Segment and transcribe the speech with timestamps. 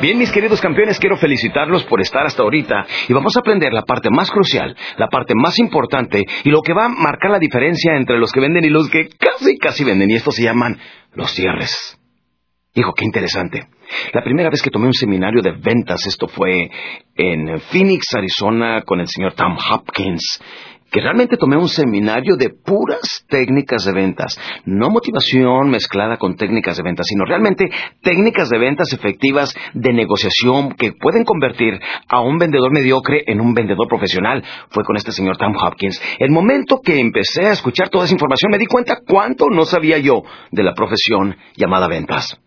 [0.00, 3.82] Bien, mis queridos campeones, quiero felicitarlos por estar hasta ahorita y vamos a aprender la
[3.82, 7.94] parte más crucial, la parte más importante y lo que va a marcar la diferencia
[7.96, 10.78] entre los que venden y los que casi, casi venden y estos se llaman
[11.12, 11.98] los cierres.
[12.74, 13.68] Hijo, qué interesante.
[14.14, 16.70] La primera vez que tomé un seminario de ventas, esto fue
[17.14, 20.40] en Phoenix, Arizona, con el señor Tom Hopkins
[20.90, 26.76] que realmente tomé un seminario de puras técnicas de ventas, no motivación mezclada con técnicas
[26.76, 27.70] de ventas, sino realmente
[28.02, 33.54] técnicas de ventas efectivas de negociación que pueden convertir a un vendedor mediocre en un
[33.54, 34.42] vendedor profesional.
[34.70, 36.00] Fue con este señor Tom Hopkins.
[36.18, 39.98] El momento que empecé a escuchar toda esa información me di cuenta cuánto no sabía
[39.98, 42.38] yo de la profesión llamada ventas.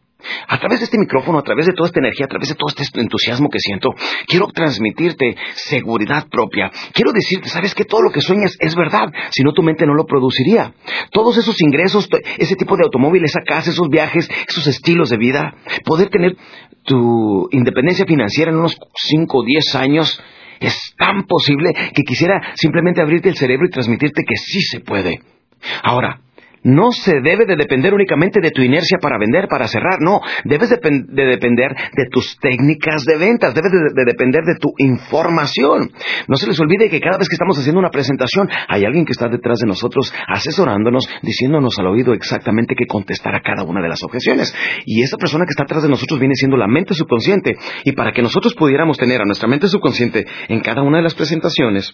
[0.47, 2.69] A través de este micrófono, a través de toda esta energía, a través de todo
[2.69, 3.89] este entusiasmo que siento,
[4.27, 6.71] quiero transmitirte seguridad propia.
[6.93, 9.94] Quiero decirte, sabes que todo lo que sueñas es verdad, si no tu mente no
[9.94, 10.73] lo produciría.
[11.11, 12.07] Todos esos ingresos,
[12.38, 16.35] ese tipo de automóvil, esa casa, esos viajes, esos estilos de vida, poder tener
[16.83, 20.21] tu independencia financiera en unos 5 o 10 años,
[20.59, 25.19] es tan posible que quisiera simplemente abrirte el cerebro y transmitirte que sí se puede.
[25.83, 26.21] Ahora,
[26.64, 30.69] no se debe de depender únicamente de tu inercia para vender, para cerrar, no, debes
[30.69, 35.91] de, depender de tus técnicas de ventas, debes de, depender de tu información.
[36.28, 39.11] No se les olvide que cada vez que estamos haciendo una presentación hay alguien que
[39.11, 43.90] está detrás de nosotros asesorándonos, diciéndonos al oído exactamente qué contestar a cada una de
[43.90, 44.56] las objeciones.
[44.85, 47.56] Y esa persona que está atrás de nosotros viene siendo la mente subconsciente.
[47.84, 51.16] Y para que nosotros pudiéramos tener a nuestra mente subconsciente en cada una de las
[51.16, 51.94] presentaciones,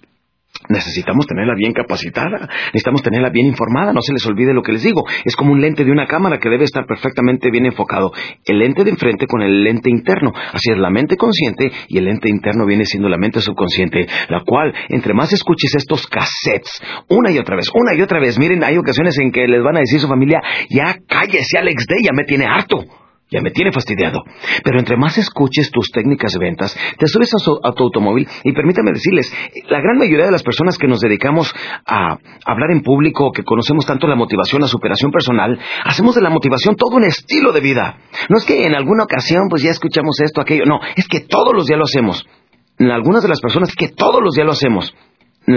[0.68, 4.84] Necesitamos tenerla bien capacitada, necesitamos tenerla bien informada, no se les olvide lo que les
[4.84, 5.04] digo.
[5.24, 8.12] Es como un lente de una cámara que debe estar perfectamente bien enfocado.
[8.46, 10.32] El lente de enfrente con el lente interno.
[10.36, 14.44] Así es la mente consciente y el lente interno viene siendo la mente subconsciente, la
[14.46, 18.64] cual, entre más escuches estos cassettes, una y otra vez, una y otra vez, miren,
[18.64, 22.12] hay ocasiones en que les van a decir su familia, ya cállese Alex Day, ya
[22.14, 22.86] me tiene harto.
[23.32, 24.24] Ya me tiene fastidiado.
[24.64, 28.92] Pero entre más escuches tus técnicas de ventas, te subes a, tu automóvil y permítame
[28.92, 29.32] decirles,
[29.70, 31.54] la gran mayoría de las personas que nos dedicamos
[31.86, 36.32] a hablar en público, que conocemos tanto la motivación, la superación personal, hacemos de la
[36.32, 37.98] motivación todo un estilo de vida.
[38.30, 41.54] No es que en alguna ocasión pues ya escuchamos esto, aquello, no, es que todos
[41.54, 42.26] los días lo hacemos.
[42.80, 44.96] En algunas de las personas es que todos los días lo hacemos.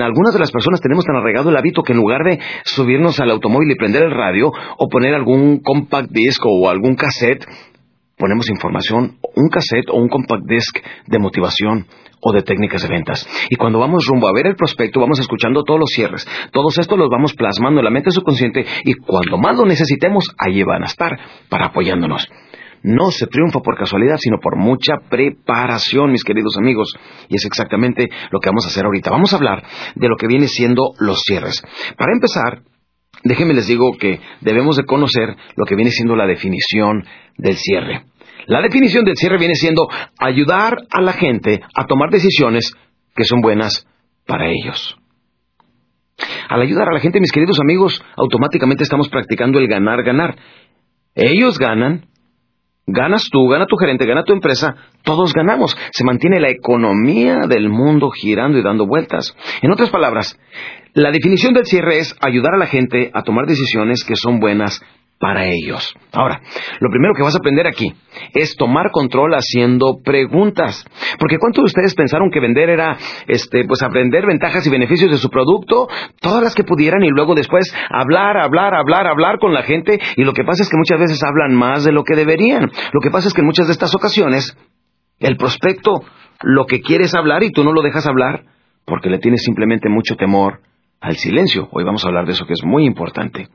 [0.01, 3.31] Algunas de las personas tenemos tan arraigado el hábito que en lugar de subirnos al
[3.31, 7.45] automóvil y prender el radio o poner algún compact disc o algún cassette,
[8.17, 11.87] ponemos información, un cassette o un compact disc de motivación
[12.23, 13.29] o de técnicas de ventas.
[13.51, 16.27] Y cuando vamos rumbo a ver el prospecto, vamos escuchando todos los cierres.
[16.53, 20.63] Todos estos los vamos plasmando en la mente subconsciente y cuando más lo necesitemos, ahí
[20.63, 22.29] van a estar para apoyándonos.
[22.83, 26.93] No se triunfa por casualidad, sino por mucha preparación, mis queridos amigos.
[27.29, 29.11] Y es exactamente lo que vamos a hacer ahorita.
[29.11, 29.63] Vamos a hablar
[29.95, 31.63] de lo que viene siendo los cierres.
[31.97, 32.63] Para empezar,
[33.25, 37.05] déjenme les digo que debemos de conocer lo que viene siendo la definición
[37.39, 38.05] del cierre.
[38.47, 39.89] La definición del cierre viene siendo
[40.19, 42.75] ayudar a la gente a tomar decisiones
[43.15, 43.87] que son buenas
[44.27, 44.97] para ellos.
[46.49, 50.37] Al ayudar a la gente, mis queridos amigos, automáticamente estamos practicando el ganar-ganar.
[51.15, 52.07] Ellos ganan
[52.87, 55.77] Ganas tú, gana tu gerente, gana tu empresa, todos ganamos.
[55.93, 59.37] Se mantiene la economía del mundo girando y dando vueltas.
[59.63, 60.39] En otras palabras,
[60.95, 64.81] la definición del cierre es ayudar a la gente a tomar decisiones que son buenas
[65.19, 65.95] para ellos.
[66.13, 66.41] Ahora,
[66.81, 67.95] lo primero que vas a aprender aquí
[68.35, 70.85] es tomar control haciendo preguntas.
[71.19, 72.99] Porque ¿cuántos de ustedes pensaron que vender era,
[73.29, 75.87] este, pues aprender ventajas y beneficios de su producto?
[76.21, 79.99] Todas las que pudieran y luego después hablar, hablar, hablar, hablar con la gente.
[80.17, 82.71] Y lo que pasa es que muchas veces hablan más de lo que deberían.
[82.93, 84.57] Lo que pasa es que en muchas de estas ocasiones,
[85.21, 86.03] el prospecto
[86.43, 88.43] lo que quiere es hablar y tú no lo dejas hablar
[88.85, 90.59] porque le tienes simplemente mucho temor
[91.03, 91.69] al silencio.
[91.73, 93.49] Hoy vamos a hablar de eso que es muy importante.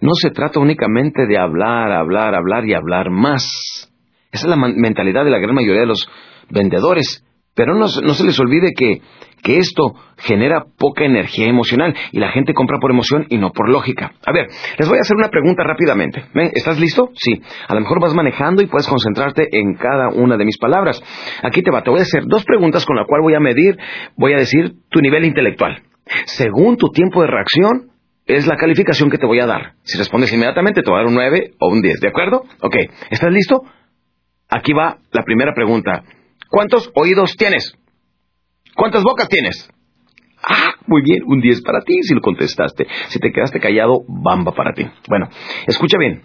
[0.00, 3.90] No se trata únicamente de hablar, hablar, hablar y hablar más.
[4.30, 6.08] Esa es la mentalidad de la gran mayoría de los
[6.50, 7.24] vendedores.
[7.54, 9.00] Pero no, se les olvide que,
[9.42, 13.68] que esto genera poca energía emocional y la gente compra por emoción y no por
[13.68, 14.12] lógica.
[14.24, 14.46] A ver,
[14.78, 16.24] les voy a hacer una pregunta rápidamente.
[16.54, 17.10] ¿Estás listo?
[17.14, 17.42] Sí.
[17.66, 21.02] A lo mejor vas manejando y puedes concentrarte en cada una de mis palabras.
[21.42, 23.76] Aquí te va, te voy a hacer dos preguntas con la cual voy a medir,
[24.16, 25.82] voy a decir tu nivel intelectual.
[26.26, 27.90] Según tu tiempo de reacción,
[28.26, 29.74] es la calificación que te voy a dar.
[29.82, 32.44] Si respondes inmediatamente, te voy a dar un 9 o un 10, ¿de acuerdo?
[32.60, 32.76] Ok,
[33.10, 33.62] ¿estás listo?
[34.48, 36.04] Aquí va la primera pregunta.
[36.48, 37.74] ¿Cuántos oídos tienes?
[38.74, 39.68] ¿Cuántas bocas tienes?
[40.42, 42.86] Ah, muy bien, un 10 para ti si lo contestaste.
[43.08, 44.86] Si te quedaste callado, bamba para ti.
[45.08, 45.28] Bueno,
[45.66, 46.22] escucha bien.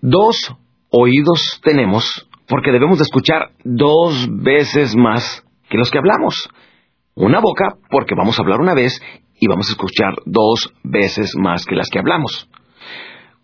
[0.00, 0.54] Dos
[0.90, 6.48] oídos tenemos porque debemos de escuchar dos veces más que los que hablamos.
[7.16, 9.00] Una boca porque vamos a hablar una vez
[9.38, 12.48] y vamos a escuchar dos veces más que las que hablamos.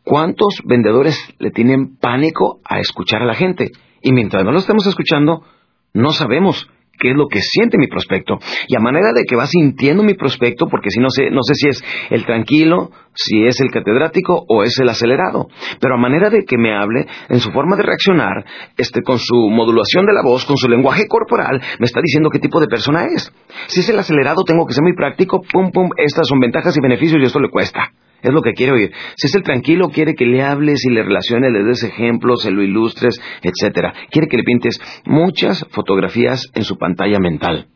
[0.03, 3.71] ¿Cuántos vendedores le tienen pánico a escuchar a la gente?
[4.03, 5.45] Y mientras no lo estemos escuchando,
[5.93, 6.69] no sabemos
[7.01, 8.39] qué es lo que siente mi prospecto.
[8.69, 11.55] Y a manera de que va sintiendo mi prospecto, porque si no sé, no sé
[11.55, 15.49] si es el tranquilo, si es el catedrático o es el acelerado.
[15.81, 18.45] Pero a manera de que me hable, en su forma de reaccionar,
[18.77, 22.39] este, con su modulación de la voz, con su lenguaje corporal, me está diciendo qué
[22.39, 23.33] tipo de persona es.
[23.67, 26.81] Si es el acelerado, tengo que ser muy práctico, pum, pum, estas son ventajas y
[26.81, 27.93] beneficios y esto le cuesta.
[28.23, 28.93] Es lo que quiere oír.
[29.17, 32.51] Si es el tranquilo, quiere que le hables y le relaciones, le des ejemplos, se
[32.51, 33.93] lo ilustres, etcétera.
[34.11, 37.69] Quiere que le pintes muchas fotografías en su pantalla mental.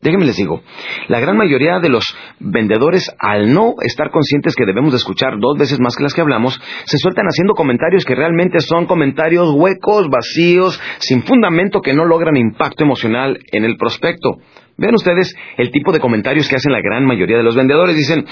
[0.00, 0.60] Déjenme les digo,
[1.08, 2.04] la gran mayoría de los
[2.38, 6.20] vendedores, al no estar conscientes que debemos de escuchar dos veces más que las que
[6.20, 12.04] hablamos, se sueltan haciendo comentarios que realmente son comentarios huecos, vacíos, sin fundamento que no
[12.04, 14.36] logran impacto emocional en el prospecto.
[14.78, 17.96] Vean ustedes el tipo de comentarios que hacen la gran mayoría de los vendedores.
[17.96, 18.26] Dicen,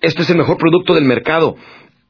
[0.00, 1.56] este es el mejor producto del mercado.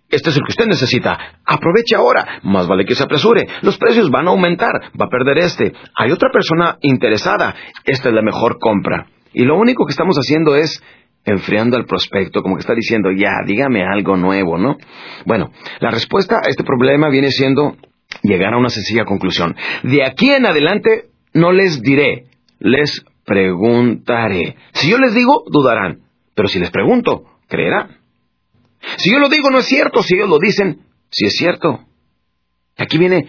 [0.08, 1.18] Este es el que usted necesita.
[1.44, 2.40] Aproveche ahora.
[2.42, 3.46] Más vale que se apresure.
[3.62, 4.72] Los precios van a aumentar.
[5.00, 5.72] Va a perder este.
[5.96, 7.54] Hay otra persona interesada.
[7.84, 9.06] Esta es la mejor compra.
[9.32, 10.82] Y lo único que estamos haciendo es
[11.24, 14.76] enfriando al prospecto, como que está diciendo, ya, dígame algo nuevo, ¿no?
[15.26, 15.50] Bueno,
[15.80, 17.76] la respuesta a este problema viene siendo
[18.22, 19.54] llegar a una sencilla conclusión.
[19.82, 22.24] De aquí en adelante no les diré,
[22.58, 24.56] les preguntaré.
[24.72, 26.00] Si yo les digo, dudarán.
[26.34, 27.98] Pero si les pregunto, creerán.
[28.96, 30.02] Si yo lo digo, no es cierto.
[30.02, 30.80] Si ellos lo dicen,
[31.10, 31.78] sí es cierto.
[32.76, 33.28] Aquí viene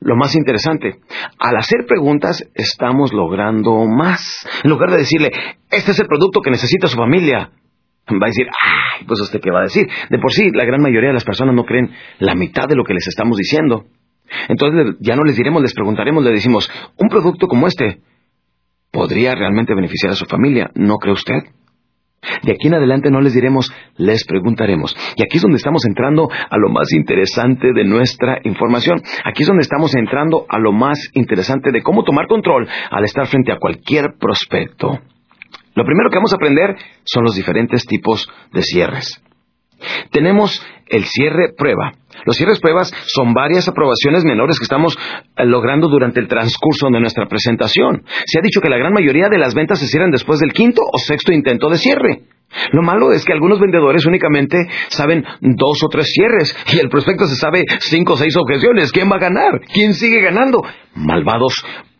[0.00, 1.00] lo más interesante.
[1.38, 4.46] Al hacer preguntas, estamos logrando más.
[4.62, 5.30] En lugar de decirle,
[5.70, 7.50] este es el producto que necesita su familia,
[8.10, 9.86] va a decir, ay, pues usted qué va a decir.
[10.10, 12.84] De por sí, la gran mayoría de las personas no creen la mitad de lo
[12.84, 13.86] que les estamos diciendo.
[14.48, 18.02] Entonces ya no les diremos, les preguntaremos, le decimos, un producto como este
[18.90, 21.42] podría realmente beneficiar a su familia, ¿no cree usted?
[22.42, 24.96] De aquí en adelante no les diremos, les preguntaremos.
[25.16, 29.00] Y aquí es donde estamos entrando a lo más interesante de nuestra información.
[29.24, 33.26] Aquí es donde estamos entrando a lo más interesante de cómo tomar control al estar
[33.26, 34.98] frente a cualquier prospecto.
[35.74, 39.22] Lo primero que vamos a aprender son los diferentes tipos de cierres.
[40.10, 41.92] Tenemos el cierre prueba.
[42.24, 47.00] Los cierres pruebas son varias aprobaciones menores que estamos eh, logrando durante el transcurso de
[47.00, 48.02] nuestra presentación.
[48.26, 50.82] Se ha dicho que la gran mayoría de las ventas se cierran después del quinto
[50.82, 52.22] o sexto intento de cierre.
[52.72, 54.56] Lo malo es que algunos vendedores únicamente
[54.88, 58.90] saben dos o tres cierres y el prospecto se sabe cinco o seis objeciones.
[58.90, 59.60] ¿Quién va a ganar?
[59.72, 60.62] ¿Quién sigue ganando?
[60.94, 61.54] Malvados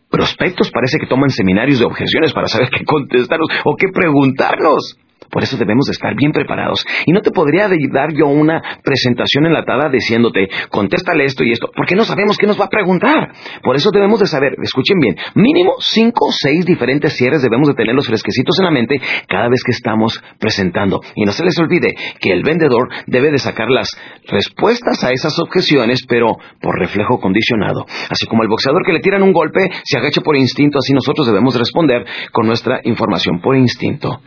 [0.09, 4.97] prospectos parece que toman seminarios de objeciones para saber qué contestarnos o qué preguntarnos.
[5.29, 6.85] Por eso debemos de estar bien preparados.
[7.05, 11.95] Y no te podría dar yo una presentación enlatada diciéndote, contéstale esto y esto, porque
[11.95, 13.31] no sabemos qué nos va a preguntar.
[13.61, 17.75] Por eso debemos de saber, escuchen bien, mínimo cinco o seis diferentes cierres debemos de
[17.75, 21.01] tener los fresquecitos en la mente cada vez que estamos presentando.
[21.15, 23.89] Y no se les olvide que el vendedor debe de sacar las
[24.27, 27.85] respuestas a esas objeciones, pero por reflejo condicionado.
[28.09, 31.27] Así como el boxeador que le tiran un golpe se agacha por instinto, así nosotros
[31.27, 34.21] debemos responder con nuestra información por instinto.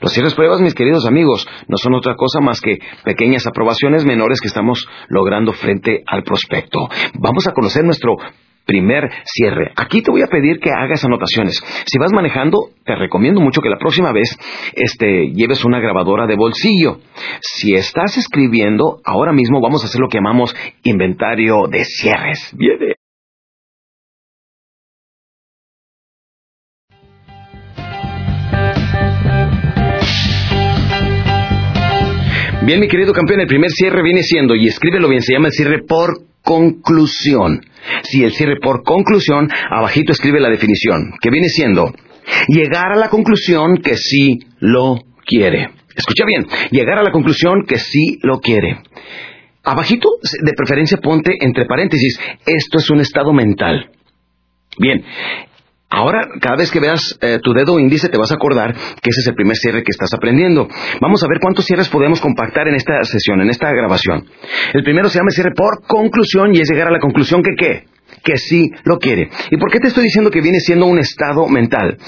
[0.00, 4.40] Los cierres pruebas, mis queridos amigos, no son otra cosa más que pequeñas aprobaciones menores
[4.40, 6.88] que estamos logrando frente al prospecto.
[7.14, 8.16] Vamos a conocer nuestro
[8.66, 9.72] primer cierre.
[9.76, 11.62] Aquí te voy a pedir que hagas anotaciones.
[11.86, 14.36] Si vas manejando, te recomiendo mucho que la próxima vez
[14.74, 16.98] este, lleves una grabadora de bolsillo.
[17.40, 22.50] Si estás escribiendo, ahora mismo vamos a hacer lo que llamamos inventario de cierres.
[22.54, 22.95] Viene.
[32.66, 35.52] Bien, mi querido campeón, el primer cierre viene siendo, y escríbelo bien, se llama el
[35.52, 37.60] cierre por conclusión.
[38.02, 41.94] Si el cierre por conclusión, abajito escribe la definición, que viene siendo
[42.48, 45.68] llegar a la conclusión que sí lo quiere.
[45.94, 48.80] Escucha bien, llegar a la conclusión que sí lo quiere.
[49.62, 50.08] Abajito,
[50.42, 53.90] de preferencia, ponte entre paréntesis, esto es un estado mental.
[54.76, 55.04] Bien,
[55.88, 59.20] Ahora, cada vez que veas eh, tu dedo índice, te vas a acordar que ese
[59.20, 60.66] es el primer cierre que estás aprendiendo.
[61.00, 64.24] Vamos a ver cuántos cierres podemos compactar en esta sesión, en esta grabación.
[64.74, 67.84] El primero se llama cierre por conclusión y es llegar a la conclusión que qué
[68.22, 69.28] que sí lo quiere.
[69.50, 71.98] ¿Y por qué te estoy diciendo que viene siendo un estado mental?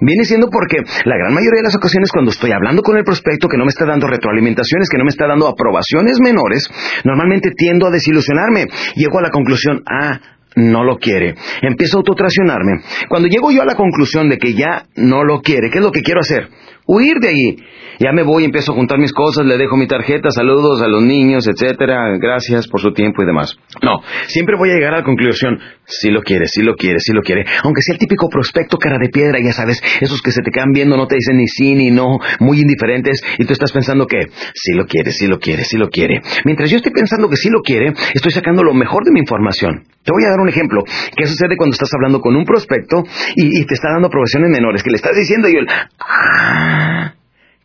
[0.00, 3.48] Viene siendo porque la gran mayoría de las ocasiones cuando estoy hablando con el prospecto
[3.48, 6.68] que no me está dando retroalimentaciones, que no me está dando aprobaciones menores,
[7.04, 8.66] normalmente tiendo a desilusionarme.
[8.94, 10.20] Llego a la conclusión, ah,
[10.56, 11.34] no lo quiere.
[11.62, 12.82] Empiezo a autotracionarme.
[13.08, 15.92] Cuando llego yo a la conclusión de que ya no lo quiere, ¿qué es lo
[15.92, 16.48] que quiero hacer?
[16.90, 17.56] Huir de ahí.
[18.00, 21.02] Ya me voy, empiezo a juntar mis cosas, le dejo mi tarjeta, saludos a los
[21.02, 23.58] niños, etcétera, gracias por su tiempo y demás.
[23.82, 27.12] No, siempre voy a llegar a la conclusión, si lo quiere, si lo quiere, si
[27.12, 27.44] lo quiere.
[27.62, 30.70] Aunque sea el típico prospecto cara de piedra, ya sabes, esos que se te quedan
[30.72, 34.20] viendo, no te dicen ni sí ni no, muy indiferentes, y tú estás pensando que
[34.54, 36.22] si lo quiere, si lo quiere, si lo quiere.
[36.46, 39.84] Mientras yo estoy pensando que sí lo quiere, estoy sacando lo mejor de mi información.
[40.04, 40.84] Te voy a dar un ejemplo.
[41.16, 43.02] ¿Qué sucede cuando estás hablando con un prospecto
[43.36, 44.82] y, te está dando aprobaciones menores?
[44.82, 45.66] Que le estás diciendo y él,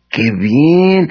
[0.08, 1.08] qué bien.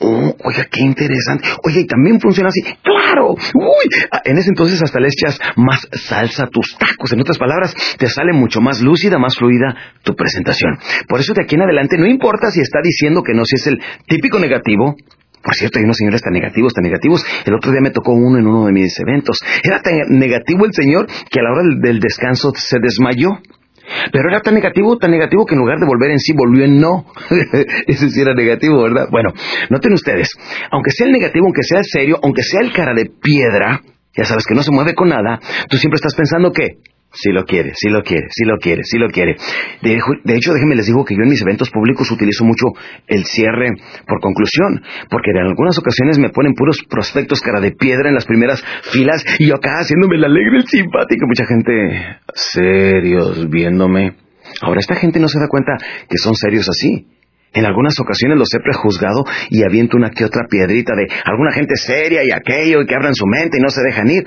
[0.00, 1.48] Oh, oiga, qué interesante.
[1.64, 2.60] Oye, y también funciona así.
[2.82, 3.30] ¡Claro!
[3.30, 3.88] ¡Uy!
[4.10, 7.12] Ah, en ese entonces hasta le echas más salsa tus tacos.
[7.12, 10.78] En otras palabras, te sale mucho más lúcida, más fluida tu presentación.
[11.08, 13.66] Por eso de aquí en adelante no importa si está diciendo que no, si es
[13.68, 14.96] el típico negativo,
[15.44, 17.24] por cierto, hay unos señores tan negativos, tan negativos.
[17.44, 19.38] El otro día me tocó uno en uno de mis eventos.
[19.62, 23.38] Era tan negativo el señor que a la hora del descanso se desmayó.
[24.12, 26.78] Pero era tan negativo, tan negativo que en lugar de volver en sí volvió en
[26.78, 27.06] no.
[27.86, 29.08] Ese sí era negativo, ¿verdad?
[29.10, 29.30] Bueno,
[29.70, 30.28] noten ustedes,
[30.70, 33.80] aunque sea el negativo, aunque sea el serio, aunque sea el cara de piedra,
[34.16, 36.78] ya sabes que no se mueve con nada, tú siempre estás pensando que
[37.14, 39.36] si lo quiere, si lo quiere, si lo quiere, si lo quiere.
[39.80, 42.66] De, hecho, déjenme les digo que yo en mis eventos públicos utilizo mucho
[43.06, 43.70] el cierre
[44.06, 48.26] por conclusión, porque en algunas ocasiones me ponen puros prospectos cara de piedra en las
[48.26, 54.16] primeras filas y yo acá haciéndome el alegre, el simpático, mucha gente serios viéndome.
[54.60, 55.72] Ahora esta gente no se da cuenta
[56.08, 57.08] que son serios así.
[57.52, 61.76] En algunas ocasiones los he prejuzgado y aviento una que otra piedrita de alguna gente
[61.76, 64.24] seria y aquello y que abran su mente y no se dejan ir.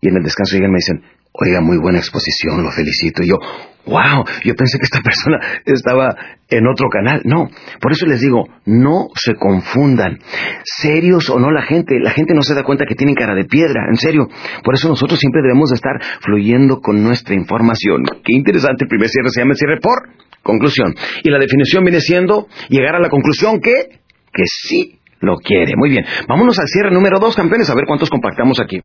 [0.00, 3.22] Y en el descanso llegan y me dicen, Oiga, muy buena exposición, lo felicito.
[3.22, 3.36] Y yo,
[3.84, 6.16] wow, yo pensé que esta persona estaba
[6.48, 7.20] en otro canal.
[7.24, 7.48] No,
[7.80, 10.18] por eso les digo, no se confundan.
[10.64, 13.44] Serios o no la gente, la gente no se da cuenta que tienen cara de
[13.44, 14.28] piedra, en serio.
[14.64, 18.04] Por eso nosotros siempre debemos de estar fluyendo con nuestra información.
[18.24, 20.08] Qué interesante, el primer cierre se llama cierre por
[20.42, 20.94] conclusión.
[21.22, 24.00] Y la definición viene siendo llegar a la conclusión que,
[24.32, 25.74] que sí lo quiere.
[25.76, 28.80] Muy bien, vámonos al cierre número dos, campeones, a ver cuántos compactamos aquí.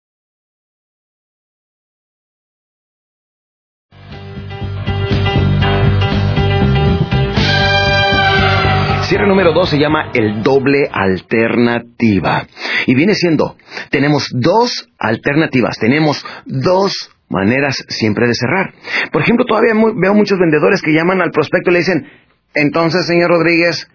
[9.11, 12.47] Cierre número dos se llama el doble alternativa.
[12.87, 13.57] Y viene siendo,
[13.89, 18.73] tenemos dos alternativas, tenemos dos maneras siempre de cerrar.
[19.11, 22.07] Por ejemplo, todavía veo muchos vendedores que llaman al prospecto y le dicen,
[22.53, 23.85] entonces, señor Rodríguez,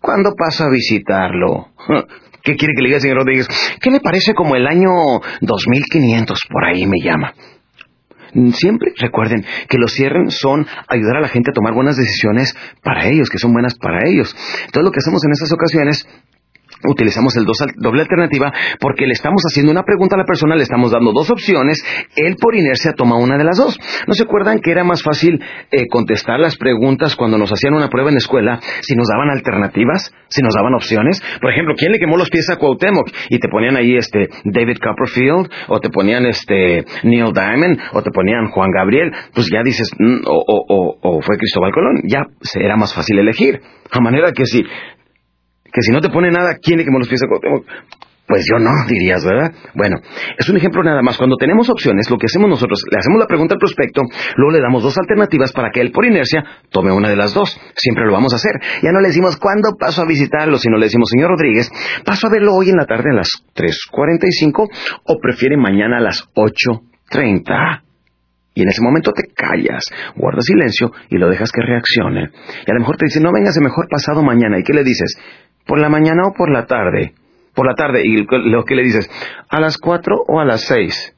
[0.00, 1.68] ¿cuándo paso a visitarlo?
[2.42, 3.48] ¿Qué quiere que le diga, señor Rodríguez?
[3.82, 4.90] ¿Qué le parece como el año
[5.42, 6.40] 2500?
[6.50, 7.34] Por ahí me llama.
[8.52, 13.06] Siempre recuerden que los cierren son ayudar a la gente a tomar buenas decisiones para
[13.06, 14.34] ellos, que son buenas para ellos.
[14.72, 16.06] Todo lo que hacemos en estas ocasiones
[16.88, 17.44] utilizamos el
[17.76, 21.30] doble alternativa porque le estamos haciendo una pregunta a la persona, le estamos dando dos
[21.30, 21.84] opciones,
[22.16, 23.78] él por inercia toma una de las dos.
[24.06, 27.88] ¿No se acuerdan que era más fácil eh, contestar las preguntas cuando nos hacían una
[27.88, 31.22] prueba en la escuela si nos daban alternativas, si nos daban opciones?
[31.40, 33.08] Por ejemplo, ¿quién le quemó los pies a Cuauhtémoc?
[33.30, 38.10] Y te ponían ahí este David Copperfield, o te ponían este Neil Diamond, o te
[38.10, 42.22] ponían Juan Gabriel, pues ya dices, mm, o, o fue Cristóbal Colón, ya
[42.54, 43.60] era más fácil elegir.
[43.90, 44.62] A manera que si
[45.74, 47.20] que si no te pone nada, ¿quién es que me los pies
[48.28, 49.52] Pues yo no, dirías, ¿verdad?
[49.74, 49.96] Bueno,
[50.38, 51.18] es un ejemplo nada más.
[51.18, 54.02] Cuando tenemos opciones, lo que hacemos nosotros, le hacemos la pregunta al prospecto,
[54.36, 57.60] luego le damos dos alternativas para que él, por inercia, tome una de las dos.
[57.74, 58.52] Siempre lo vamos a hacer.
[58.84, 60.58] Ya no le decimos, ¿cuándo paso a visitarlo?
[60.58, 61.68] Sino le decimos, señor Rodríguez,
[62.04, 64.68] ¿paso a verlo hoy en la tarde a las 3.45
[65.06, 67.82] o prefiere mañana a las 8.30?
[68.54, 72.30] Y en ese momento te callas, guardas silencio y lo dejas que reaccione.
[72.64, 74.60] Y a lo mejor te dice, no vengas mejor pasado mañana.
[74.60, 75.18] ¿Y qué le dices?
[75.66, 77.14] ¿Por la mañana o por la tarde?
[77.54, 78.02] Por la tarde.
[78.04, 79.10] ¿Y lo que le dices?
[79.48, 81.13] ¿A las cuatro o a las seis?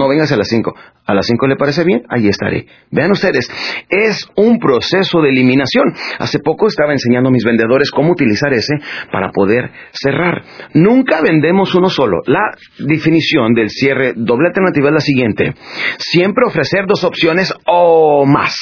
[0.00, 0.74] No, vengas a las cinco.
[1.04, 2.04] ¿A las cinco le parece bien?
[2.08, 2.64] Ahí estaré.
[2.90, 3.50] Vean ustedes,
[3.90, 5.92] es un proceso de eliminación.
[6.18, 8.76] Hace poco estaba enseñando a mis vendedores cómo utilizar ese
[9.12, 10.42] para poder cerrar.
[10.72, 12.22] Nunca vendemos uno solo.
[12.24, 12.40] La
[12.78, 15.52] definición del cierre doble alternativa es la siguiente.
[15.98, 18.56] Siempre ofrecer dos opciones o más.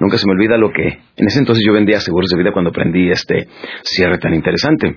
[0.00, 1.00] nunca se me olvida lo que...
[1.14, 3.48] En ese entonces yo vendía seguros de vida cuando aprendí este
[3.82, 4.96] cierre tan interesante.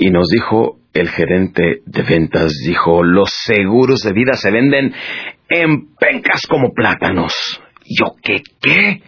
[0.00, 4.94] Y nos dijo el gerente de ventas, dijo, los seguros de vida se venden
[5.50, 7.60] en pencas como plátanos.
[7.84, 9.02] ¿Yo qué qué?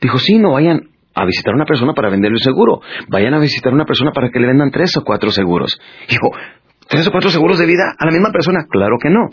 [0.00, 2.80] Dijo, sí, no vayan a visitar a una persona para venderle un seguro.
[3.08, 5.78] Vayan a visitar a una persona para que le vendan tres o cuatro seguros.
[6.08, 6.30] Dijo,
[6.88, 8.60] ¿tres o cuatro seguros de vida a la misma persona?
[8.66, 9.28] Claro que no.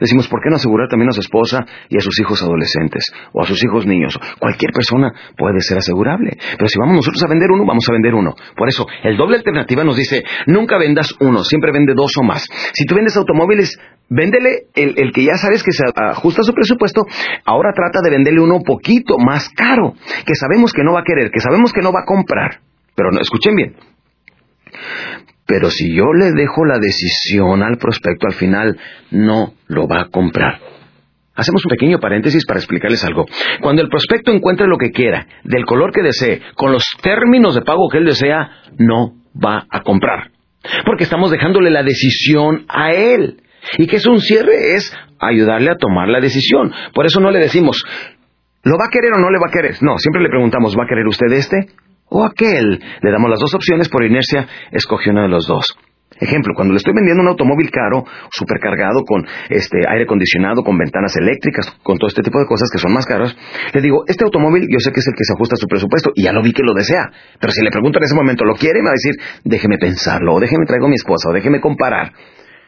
[0.00, 3.42] Decimos, ¿por qué no asegurar también a su esposa y a sus hijos adolescentes o
[3.42, 4.18] a sus hijos niños?
[4.38, 6.36] Cualquier persona puede ser asegurable.
[6.56, 8.34] Pero si vamos nosotros a vender uno, vamos a vender uno.
[8.56, 12.46] Por eso, el doble alternativa nos dice, nunca vendas uno, siempre vende dos o más.
[12.72, 13.78] Si tú vendes automóviles,
[14.08, 17.02] véndele el, que ya sabes que se ajusta a su presupuesto,
[17.44, 19.94] ahora trata de venderle uno un poquito más caro,
[20.26, 22.60] que sabemos que no va a querer, que sabemos que no va a comprar.
[22.96, 23.76] Pero no, escuchen bien,
[25.50, 28.78] pero si yo le dejo la decisión al prospecto, al final
[29.10, 30.60] no lo va a comprar.
[31.34, 33.26] Hacemos un pequeño paréntesis para explicarles algo.
[33.60, 37.62] Cuando el prospecto encuentre lo que quiera, del color que desee, con los términos de
[37.62, 40.30] pago que él desea, no va a comprar.
[40.86, 43.42] Porque estamos dejándole la decisión a él.
[43.76, 46.72] Y que es un cierre es ayudarle a tomar la decisión.
[46.94, 47.82] Por eso no le decimos,
[48.62, 49.82] ¿lo va a querer o no le va a querer?
[49.82, 51.56] No, siempre le preguntamos, ¿va a querer usted este?
[52.10, 52.80] O aquel.
[53.00, 55.76] Le damos las dos opciones, por inercia escoge uno de los dos.
[56.20, 61.16] Ejemplo, cuando le estoy vendiendo un automóvil caro, supercargado, con este aire acondicionado, con ventanas
[61.16, 63.34] eléctricas, con todo este tipo de cosas que son más caras,
[63.72, 66.10] le digo, este automóvil yo sé que es el que se ajusta a su presupuesto
[66.14, 67.08] y ya lo vi que lo desea.
[67.40, 68.80] Pero si le pregunto en ese momento, ¿lo quiere?
[68.80, 69.14] Me va a decir,
[69.44, 72.12] déjeme pensarlo, o déjeme traigo a mi esposa, o déjeme comparar.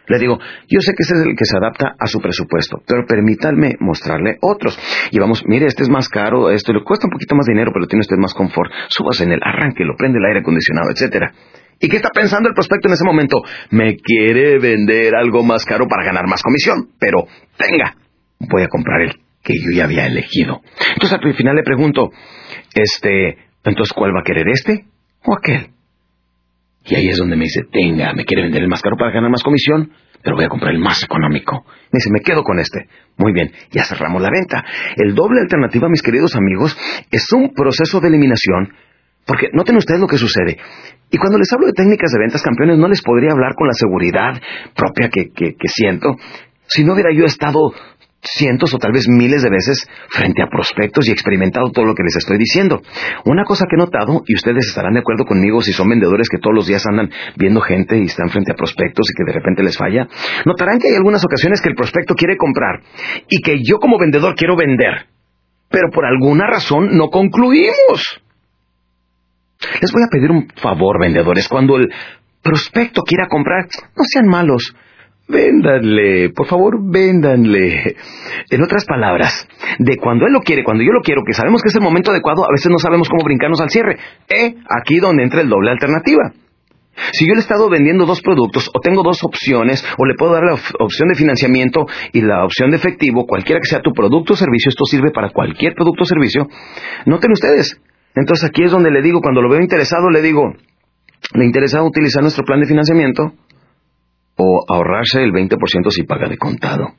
[0.09, 3.07] Le digo, yo sé que ese es el que se adapta a su presupuesto, pero
[3.07, 4.79] permítanme mostrarle otros.
[5.11, 7.87] Y vamos, mire, este es más caro, esto le cuesta un poquito más dinero, pero
[7.87, 8.71] tiene usted más confort.
[8.89, 11.33] Subas en el arranque, lo prende el aire acondicionado, etcétera.
[11.81, 13.43] ¿Y qué está pensando el prospecto en ese momento?
[13.71, 17.97] Me quiere vender algo más caro para ganar más comisión, pero tenga,
[18.39, 20.61] voy a comprar el que yo ya había elegido.
[20.95, 22.11] Entonces al final le pregunto,
[22.75, 24.85] este, entonces ¿cuál va a querer este
[25.25, 25.71] o aquel?
[26.85, 29.31] Y ahí es donde me dice, tenga, me quiere vender el más caro para ganar
[29.31, 31.65] más comisión, pero voy a comprar el más económico.
[31.93, 32.89] Me dice, me quedo con este.
[33.17, 34.65] Muy bien, ya cerramos la venta.
[34.97, 36.77] El doble alternativa, mis queridos amigos,
[37.11, 38.75] es un proceso de eliminación,
[39.27, 40.59] porque noten ustedes lo que sucede.
[41.11, 43.75] Y cuando les hablo de técnicas de ventas campeones, no les podría hablar con la
[43.75, 44.41] seguridad
[44.75, 46.17] propia que, que, que siento
[46.75, 47.73] si no hubiera yo estado
[48.23, 52.05] cientos o tal vez miles de veces frente a prospectos y experimentado todo lo que
[52.05, 52.81] les estoy diciendo.
[53.25, 56.39] Una cosa que he notado, y ustedes estarán de acuerdo conmigo si son vendedores que
[56.39, 59.63] todos los días andan viendo gente y están frente a prospectos y que de repente
[59.63, 60.07] les falla,
[60.45, 62.81] notarán que hay algunas ocasiones que el prospecto quiere comprar
[63.29, 65.07] y que yo como vendedor quiero vender,
[65.69, 68.23] pero por alguna razón no concluimos.
[69.81, 71.93] Les voy a pedir un favor, vendedores, cuando el
[72.43, 74.75] prospecto quiera comprar, no sean malos,
[75.33, 77.97] Véndanle, por favor, véndanle.
[78.51, 81.69] En otras palabras, de cuando él lo quiere, cuando yo lo quiero, que sabemos que
[81.69, 83.97] es el momento adecuado, a veces no sabemos cómo brincarnos al cierre.
[84.29, 86.33] Eh, aquí donde entra el doble alternativa.
[87.13, 90.35] Si yo le he estado vendiendo dos productos o tengo dos opciones o le puedo
[90.35, 94.35] dar la opción de financiamiento y la opción de efectivo, cualquiera que sea tu producto
[94.35, 96.49] o servicio, esto sirve para cualquier producto o servicio,
[97.07, 97.81] noten ustedes.
[98.15, 100.53] Entonces aquí es donde le digo, cuando lo veo interesado, le digo,
[101.33, 103.33] ¿le interesa utilizar nuestro plan de financiamiento?
[104.37, 106.95] O ahorrarse el 20% si paga de contado.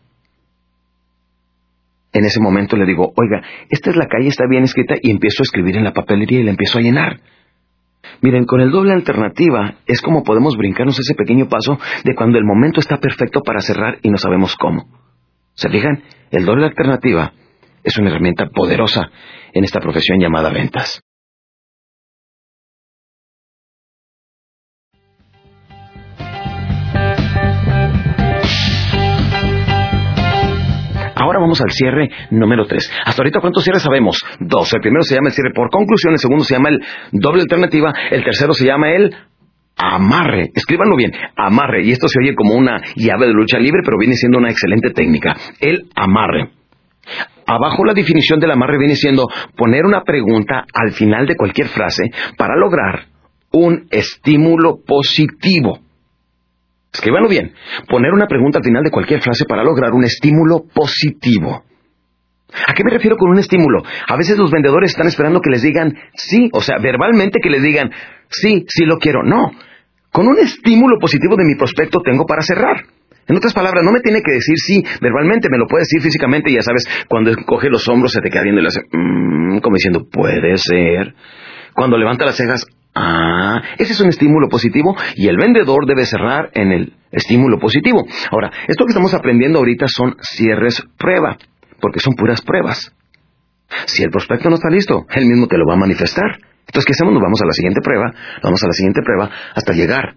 [2.14, 5.42] En ese momento le digo, oiga, esta es la calle, está bien escrita, y empiezo
[5.42, 7.20] a escribir en la papelería y la empiezo a llenar.
[8.22, 12.46] Miren, con el doble alternativa es como podemos brincarnos ese pequeño paso de cuando el
[12.46, 14.86] momento está perfecto para cerrar y no sabemos cómo.
[15.56, 16.04] ¿Se fijan?
[16.32, 17.34] El doble alternativa
[17.84, 19.10] es una herramienta poderosa
[19.54, 21.02] en esta profesión llamada ventas.
[31.24, 32.92] Ahora vamos al cierre número 3.
[33.06, 34.22] Hasta ahorita, ¿cuántos cierres sabemos?
[34.42, 34.74] Dos.
[34.74, 36.82] El primero se llama el cierre por conclusión, el segundo se llama el
[37.14, 39.16] doble alternativa, el tercero se llama el
[39.78, 40.52] amarre.
[40.54, 41.86] Escríbanlo bien, amarre.
[41.86, 44.90] Y esto se oye como una llave de lucha libre, pero viene siendo una excelente
[44.90, 45.34] técnica.
[45.62, 46.50] El amarre.
[47.48, 52.04] Abajo la definición del amarre viene siendo poner una pregunta al final de cualquier frase
[52.38, 53.06] para lograr
[53.54, 55.80] un estímulo positivo.
[56.94, 57.54] Escríbanlo bien.
[57.90, 61.64] Poner una pregunta al final de cualquier frase para lograr un estímulo positivo.
[62.68, 63.82] ¿A qué me refiero con un estímulo?
[64.08, 67.64] A veces los vendedores están esperando que les digan sí, o sea, verbalmente que les
[67.64, 67.90] digan
[68.30, 69.24] sí, sí lo quiero.
[69.24, 69.52] No.
[70.12, 72.84] Con un estímulo positivo de mi prospecto tengo para cerrar.
[73.28, 76.52] En otras palabras, no me tiene que decir sí verbalmente, me lo puede decir físicamente
[76.52, 79.60] y ya sabes, cuando coge los hombros se te queda viendo y le hace, mmm,
[79.60, 81.16] como diciendo, puede ser.
[81.74, 86.52] Cuando levanta las cejas, Ah, ese es un estímulo positivo y el vendedor debe cerrar
[86.54, 88.06] en el estímulo positivo.
[88.32, 91.38] Ahora, esto que estamos aprendiendo ahorita son cierres prueba,
[91.82, 92.92] porque son puras pruebas.
[93.88, 96.38] Si el prospecto no está listo, él mismo te lo va a manifestar.
[96.68, 97.14] Entonces, ¿qué hacemos?
[97.14, 100.16] Nos vamos a la siguiente prueba, vamos a la siguiente prueba hasta llegar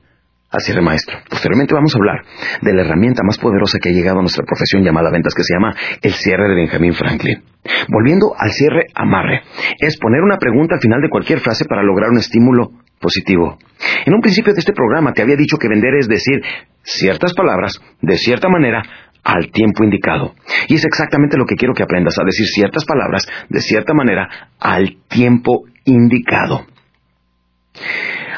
[0.51, 1.19] al cierre maestro.
[1.29, 2.25] Posteriormente vamos a hablar
[2.63, 5.55] de la herramienta más poderosa que ha llegado a nuestra profesión llamada ventas, que se
[5.55, 7.43] llama el cierre de Benjamin Franklin.
[7.89, 9.43] Volviendo al cierre amarre,
[9.79, 13.59] es poner una pregunta al final de cualquier frase para lograr un estímulo positivo.
[14.05, 16.41] En un principio de este programa te había dicho que vender es decir
[16.83, 18.83] ciertas palabras de cierta manera
[19.25, 20.35] al tiempo indicado.
[20.69, 24.29] Y es exactamente lo que quiero que aprendas, a decir ciertas palabras de cierta manera
[24.61, 26.65] al tiempo indicado.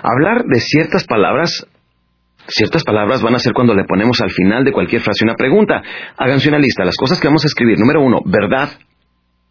[0.03, 1.67] Hablar de ciertas palabras
[2.49, 5.83] Ciertas palabras van a ser cuando le ponemos al final de cualquier frase una pregunta.
[6.17, 6.83] Háganse una lista.
[6.85, 7.79] Las cosas que vamos a escribir.
[7.79, 8.71] Número uno, verdad.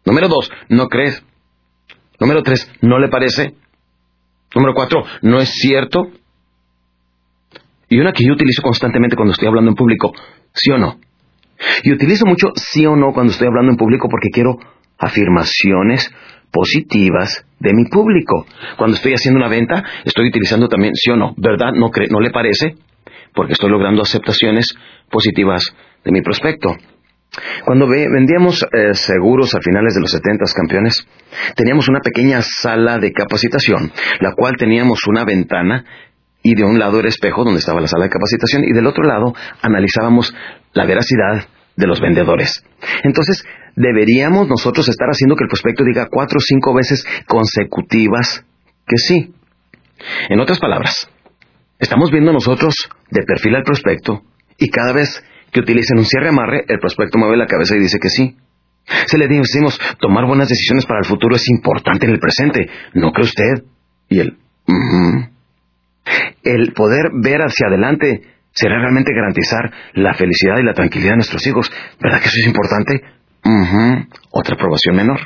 [0.04, 1.22] Número dos, no crees.
[2.18, 3.54] Número tres, no le parece.
[4.54, 6.08] Número cuatro, no es cierto.
[7.88, 10.12] Y una que yo utilizo constantemente cuando estoy hablando en público,
[10.52, 10.98] sí o no.
[11.84, 14.56] Y utilizo mucho sí o no cuando estoy hablando en público porque quiero
[14.98, 16.12] afirmaciones
[16.50, 18.46] positivas de mi público.
[18.76, 21.34] Cuando estoy haciendo una venta, estoy utilizando también sí o no.
[21.36, 21.72] ¿Verdad?
[21.74, 22.74] ¿No, ¿No le parece?
[23.34, 24.74] Porque estoy logrando aceptaciones
[25.10, 25.62] positivas
[26.04, 26.74] de mi prospecto.
[27.64, 31.06] Cuando vendíamos eh, seguros a finales de los 70 campeones,
[31.54, 35.84] teníamos una pequeña sala de capacitación, la cual teníamos una ventana
[36.42, 39.04] y de un lado era espejo donde estaba la sala de capacitación y del otro
[39.04, 40.34] lado analizábamos
[40.72, 42.64] la veracidad de los vendedores.
[43.04, 43.44] Entonces,
[43.76, 48.44] deberíamos nosotros estar haciendo que el prospecto diga cuatro o cinco veces consecutivas
[48.86, 49.34] que sí.
[50.28, 51.08] En otras palabras,
[51.78, 52.74] estamos viendo nosotros
[53.10, 54.22] de perfil al prospecto
[54.58, 57.98] y cada vez que utilicen un cierre amarre, el prospecto mueve la cabeza y dice
[58.00, 58.36] que sí.
[59.06, 63.12] Se le decimos, tomar buenas decisiones para el futuro es importante en el presente, ¿no
[63.12, 63.64] cree usted?
[64.08, 64.38] Y él,
[66.42, 71.46] el poder ver hacia adelante será realmente garantizar la felicidad y la tranquilidad de nuestros
[71.46, 71.70] hijos.
[72.00, 73.02] ¿Verdad que eso es importante?
[74.30, 75.20] Otra aprobación menor.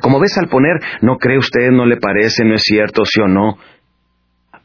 [0.00, 3.28] Como ves, al poner, no cree usted, no le parece, no es cierto, sí o
[3.28, 3.58] no,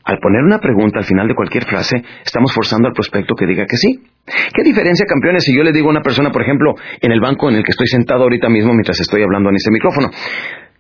[0.10, 3.66] al poner una pregunta al final de cualquier frase, estamos forzando al prospecto que diga
[3.70, 4.02] que sí.
[4.56, 7.48] ¿Qué diferencia, campeones, si yo le digo a una persona, por ejemplo, en el banco
[7.48, 10.10] en el que estoy sentado ahorita mismo mientras estoy hablando en este micrófono?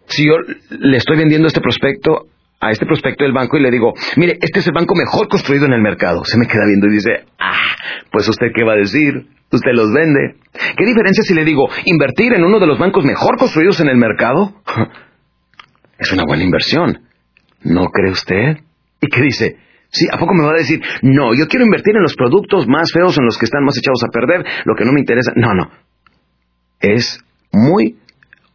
[0.07, 0.33] Si yo
[0.71, 2.25] le estoy vendiendo este prospecto
[2.59, 5.67] a este prospecto del banco y le digo, mire, este es el banco mejor construido
[5.67, 6.23] en el mercado.
[6.25, 7.75] Se me queda viendo y dice, ah,
[8.11, 9.13] pues usted qué va a decir,
[9.51, 10.37] usted los vende.
[10.75, 13.97] ¿Qué diferencia si le digo, invertir en uno de los bancos mejor construidos en el
[13.97, 14.55] mercado?
[15.99, 17.03] es una buena inversión.
[17.61, 18.68] ¿No cree usted?
[19.01, 19.57] ¿Y qué dice?
[19.91, 22.91] Sí, ¿a poco me va a decir, no, yo quiero invertir en los productos más
[22.91, 25.31] feos, en los que están más echados a perder, lo que no me interesa?
[25.35, 25.71] No, no.
[26.79, 27.19] Es
[27.51, 27.97] muy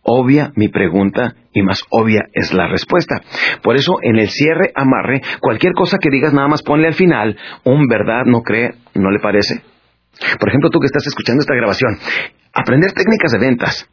[0.02, 3.20] obvia mi pregunta y más obvia es la respuesta.
[3.62, 7.36] Por eso en el cierre amarre, cualquier cosa que digas nada más ponle al final
[7.64, 9.62] un verdad, no cree, no le parece.
[10.38, 11.98] Por ejemplo, tú que estás escuchando esta grabación,
[12.52, 13.88] aprender técnicas de ventas,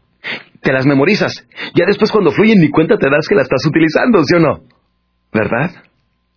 [0.61, 4.23] te las memorizas, ya después cuando fluyen ni cuenta te das que las estás utilizando,
[4.23, 4.59] ¿sí o no?
[5.33, 5.71] ¿Verdad?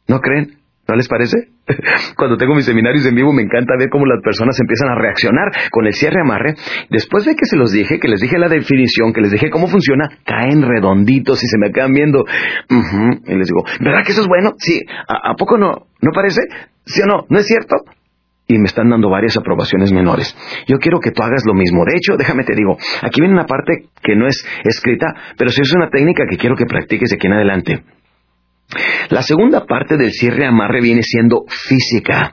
[0.09, 0.59] ¿No creen?
[0.87, 1.49] ¿No les parece?
[2.17, 5.51] Cuando tengo mis seminarios en vivo me encanta ver cómo las personas empiezan a reaccionar
[5.71, 6.55] con el cierre amarre.
[6.91, 9.67] Después de que se los dije, que les dije la definición, que les dije cómo
[9.67, 12.25] funciona, caen redonditos y se me quedan viendo.
[12.69, 14.53] Y les digo, ¿verdad que eso es bueno?
[14.59, 14.81] Sí.
[15.09, 15.87] ¿A, poco no?
[16.03, 16.43] ¿No parece?
[16.85, 17.25] ¿Sí o no?
[17.29, 17.77] ¿No es cierto?
[18.47, 20.37] y me están dando varias aprobaciones menores.
[20.67, 21.83] Yo quiero que tú hagas lo mismo.
[21.87, 25.07] De hecho, déjame te digo, aquí viene una parte que no es escrita,
[25.39, 27.85] pero sí es una técnica que quiero que practiques de aquí en adelante.
[29.11, 32.33] La segunda parte del cierre amarre viene siendo física.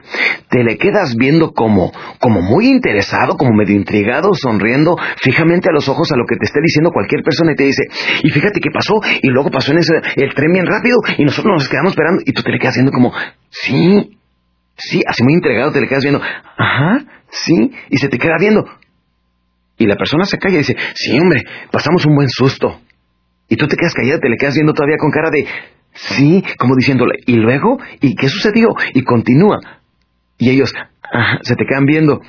[0.49, 5.87] Te le quedas viendo como, como muy interesado, como medio intrigado, sonriendo fijamente a los
[5.89, 7.83] ojos a lo que te esté diciendo cualquier persona y te dice,
[8.23, 11.53] y fíjate qué pasó, y luego pasó en ese, el tren bien rápido, y nosotros
[11.53, 13.13] nos quedamos esperando, y tú te le quedas viendo como,
[13.49, 14.17] sí,
[14.77, 18.65] sí, así muy intrigado te le quedas viendo, ajá, sí, y se te queda viendo.
[19.77, 22.79] Y la persona se calla y dice, sí, hombre, pasamos un buen susto.
[23.49, 25.45] Y tú te quedas callado, te le quedas viendo todavía con cara de,
[25.93, 27.77] Sí, como diciéndole, ¿y luego?
[28.01, 28.69] ¿Y qué sucedió?
[28.93, 29.57] Y continúa.
[30.37, 30.73] Y ellos
[31.41, 32.21] se te quedan viendo.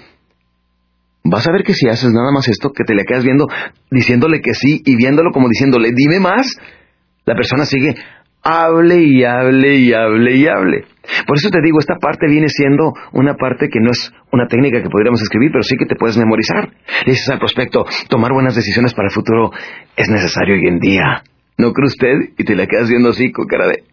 [1.25, 3.47] Vas a ver que si haces nada más esto, que te le quedas viendo,
[3.91, 6.57] diciéndole que sí y viéndolo como diciéndole, dime más,
[7.25, 7.95] la persona sigue,
[8.43, 10.85] hable y hable y hable y hable.
[11.27, 14.83] Por eso te digo, esta parte viene siendo una parte que no es una técnica
[14.83, 16.71] que podríamos escribir, pero sí que te puedes memorizar.
[17.07, 19.53] Le dices al prospecto, tomar buenas decisiones para el futuro
[19.97, 21.23] es necesario hoy en día.
[21.63, 22.35] ¿No cree usted?
[22.37, 23.85] Y te la quedas viendo así con cara de...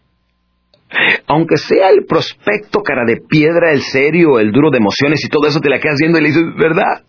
[1.27, 5.47] Aunque sea el prospecto cara de piedra, el serio, el duro de emociones y todo
[5.47, 7.03] eso, te la quedas viendo y le dices, ¿verdad?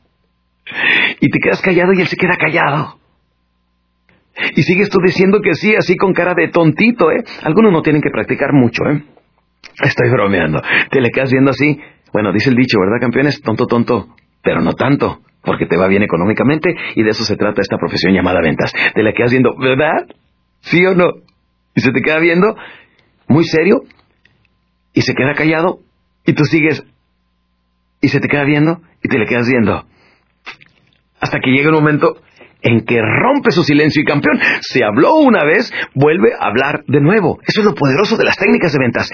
[1.18, 2.98] Y te quedas callado y él se queda callado.
[4.54, 7.24] Y sigues tú diciendo que sí, así con cara de tontito, ¿eh?
[7.42, 9.02] Algunos no tienen que practicar mucho, ¿eh?
[9.82, 10.60] Estoy bromeando.
[10.90, 11.80] Te le quedas viendo así.
[12.12, 13.40] Bueno, dice el dicho, ¿verdad, campeones?
[13.40, 14.08] Tonto, tonto,
[14.42, 18.12] pero no tanto, porque te va bien económicamente y de eso se trata esta profesión
[18.12, 18.74] llamada ventas.
[18.94, 20.06] Te la quedas viendo, ¿verdad?
[20.62, 21.10] ¿Sí o no?
[21.74, 22.56] Y se te queda viendo
[23.28, 23.82] muy serio
[24.92, 25.80] y se queda callado
[26.26, 26.84] Y tú sigues
[28.02, 29.84] y se te queda viendo y te le quedas viendo.
[31.20, 32.16] Hasta que llega el momento
[32.62, 37.00] en que rompe su silencio y campeón, se habló una vez, vuelve a hablar de
[37.00, 37.38] nuevo.
[37.46, 39.10] Eso es lo poderoso de las técnicas de ventas.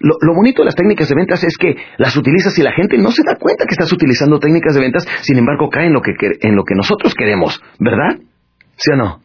[0.00, 3.10] Lo, bonito de las técnicas de ventas es que las utilizas y la gente no
[3.10, 6.12] se da cuenta que estás utilizando técnicas de ventas, sin embargo cae en lo que,
[6.40, 8.18] en lo que nosotros queremos, ¿verdad?
[8.76, 9.20] ¿Sí o no?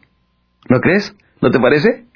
[0.68, 1.14] ¿No crees?
[1.44, 2.06] ¿No te parece?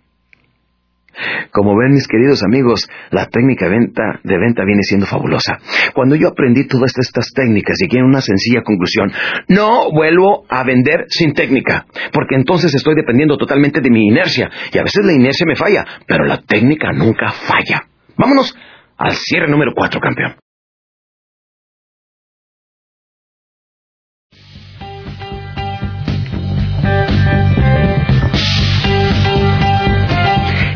[1.53, 5.59] Como ven mis queridos amigos, la técnica de venta, de venta viene siendo fabulosa.
[5.93, 9.12] Cuando yo aprendí todas estas técnicas llegué a una sencilla conclusión.
[9.49, 14.49] No vuelvo a vender sin técnica, porque entonces estoy dependiendo totalmente de mi inercia.
[14.73, 17.83] Y a veces la inercia me falla, pero la técnica nunca falla.
[18.17, 18.57] Vámonos
[18.97, 20.37] al cierre número 4, campeón.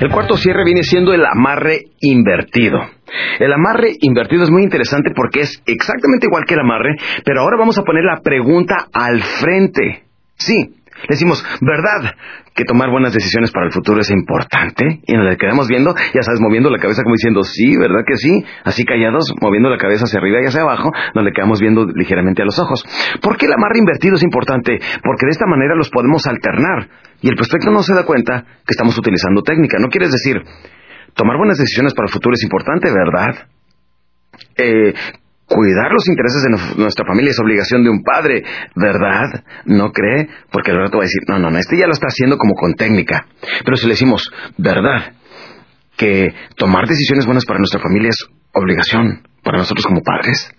[0.02, 2.80] El cuarto cierre viene siendo el amarre invertido.
[3.38, 7.56] El amarre invertido es muy interesante porque es exactamente igual que el amarre, pero ahora
[7.56, 10.02] vamos a poner la pregunta al frente.
[10.34, 10.74] Sí,
[11.08, 12.14] Decimos, ¿verdad?
[12.54, 15.00] Que tomar buenas decisiones para el futuro es importante.
[15.06, 18.16] Y nos le quedamos viendo, ya sabes, moviendo la cabeza como diciendo, sí, ¿verdad que
[18.16, 18.44] sí?
[18.64, 22.42] Así callados, moviendo la cabeza hacia arriba y hacia abajo, nos le quedamos viendo ligeramente
[22.42, 22.84] a los ojos.
[23.20, 24.78] ¿Por qué el amarre invertido es importante?
[25.02, 26.88] Porque de esta manera los podemos alternar.
[27.20, 29.78] Y el prospecto no se da cuenta que estamos utilizando técnica.
[29.80, 30.42] No quieres decir,
[31.14, 33.48] tomar buenas decisiones para el futuro es importante, ¿verdad?
[34.56, 34.94] Eh,
[35.46, 38.42] cuidar los intereses de nuestra familia es obligación de un padre,
[38.74, 39.44] ¿verdad?
[39.66, 40.28] ¿No cree?
[40.50, 42.54] Porque el rato va a decir, no, no, no, este ya lo está haciendo como
[42.54, 43.26] con técnica.
[43.64, 45.14] Pero si le decimos, ¿verdad?
[45.96, 50.54] Que tomar decisiones buenas para nuestra familia es obligación para nosotros como padres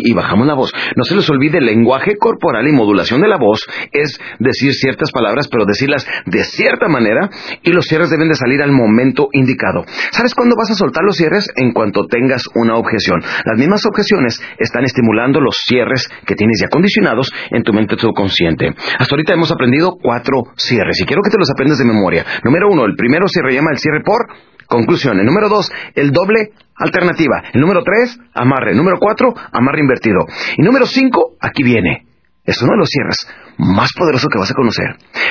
[0.00, 0.72] y, bajamos la voz.
[0.96, 5.10] No se les olvide, el lenguaje corporal y modulación de la voz es decir ciertas
[5.10, 7.30] palabras, pero decirlas de cierta manera
[7.62, 9.84] y los cierres deben de salir al momento indicado.
[10.10, 11.48] ¿Sabes cuándo vas a soltar los cierres?
[11.56, 13.20] En cuanto tengas una objeción.
[13.44, 18.74] Las mismas objeciones están estimulando los cierres que tienes ya condicionados en tu mente subconsciente.
[18.98, 22.24] Hasta ahorita hemos aprendido cuatro cierres y quiero que te los aprendas de memoria.
[22.44, 24.26] Número uno, el primero se llama el cierre por
[24.72, 25.18] conclusión.
[25.20, 27.42] El número dos, el doble Alternativa.
[27.52, 28.74] El número tres, amarre.
[28.74, 30.26] Número cuatro, amarre invertido.
[30.56, 32.06] Y número cinco, aquí viene.
[32.44, 33.18] Es uno de los cierres
[33.56, 34.86] más poderosos que vas a conocer.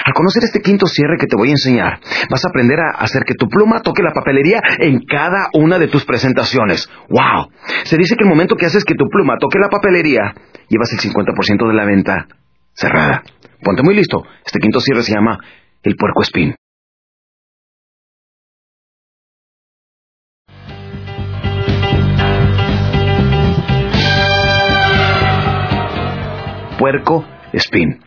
[0.06, 2.00] Al conocer este quinto cierre que te voy a enseñar,
[2.30, 5.90] vas a aprender a hacer que tu pluma toque la papelería en cada una de
[5.90, 6.90] tus presentaciones.
[7.10, 7.50] ¡Wow!
[7.84, 10.34] Se dice que el momento que haces que tu pluma toque la papelería,
[10.70, 12.28] llevas el 50% de la venta
[12.74, 13.24] cerrada.
[13.62, 14.24] Ponte muy listo.
[14.46, 15.38] Este quinto cierre se llama
[15.84, 16.56] el puerco espín.
[26.82, 28.00] Puerco espín.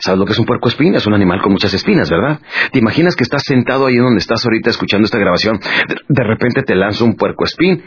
[0.00, 0.96] ¿Sabes lo que es un puerco espín?
[0.96, 2.40] Es un animal con muchas espinas, ¿verdad?
[2.72, 5.60] ¿Te imaginas que estás sentado ahí donde estás ahorita escuchando esta grabación?
[6.08, 7.84] De, repente te lanza un puerco espín.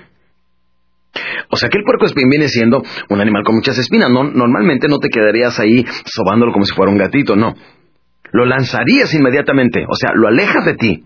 [1.52, 4.10] O sea que el puerco espín viene siendo un animal con muchas espinas.
[4.10, 7.54] No, normalmente no te quedarías ahí sobándolo como si fuera un gatito, no.
[8.32, 11.04] Lo lanzarías inmediatamente, o sea, lo alejas de ti,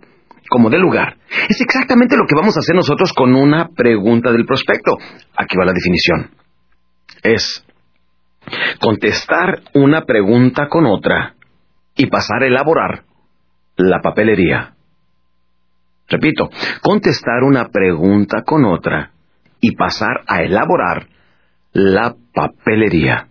[0.50, 1.18] como de lugar.
[1.50, 4.98] Es exactamente lo que vamos a hacer nosotros con una pregunta del prospecto.
[5.36, 6.30] Aquí va la definición.
[7.24, 7.64] Es
[8.80, 11.36] contestar una pregunta con otra
[11.96, 13.04] y pasar a elaborar
[13.78, 14.76] la papelería.
[16.08, 16.50] Repito,
[16.82, 19.12] contestar una pregunta con otra
[19.62, 21.08] y pasar a elaborar
[21.74, 23.28] la papelería.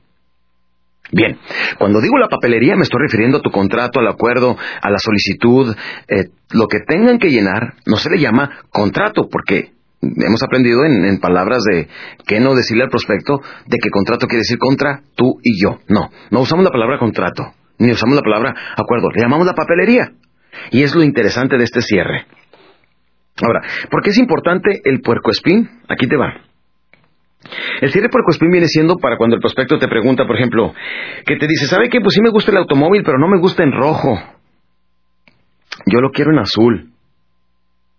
[1.13, 1.39] Bien,
[1.79, 5.77] cuando digo la papelería me estoy refiriendo a tu contrato, al acuerdo, a la solicitud,
[6.09, 11.19] eh, lo que tengan que llenar, no se le llama contrato porque hemos aprendido en,
[11.21, 11.89] palabras de
[12.27, 15.79] que no decirle al prospecto de que contrato quiere decir contra tú y yo.
[15.89, 20.13] No, no usamos la palabra contrato, ni usamos la palabra acuerdo, le llamamos la papelería.
[20.71, 22.27] Y es lo interesante de este cierre.
[23.43, 23.61] Ahora,
[23.91, 25.69] ¿por qué es importante el puercoespín?
[25.89, 26.35] Aquí te va.
[27.81, 30.75] El cierre puercoespín viene siendo para cuando el prospecto te pregunta, por ejemplo,
[31.25, 32.01] que te dice, ¿sabe qué?
[32.01, 34.19] Pues sí me gusta el automóvil, pero no me gusta en rojo.
[35.87, 36.91] Yo lo quiero en azul.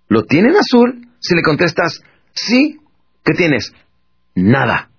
[0.07, 1.10] ¿Lo tiene en azul?
[1.21, 2.01] Si le contestas,
[2.33, 2.79] sí,
[3.23, 3.73] ¿qué tienes?
[4.35, 4.89] Nada.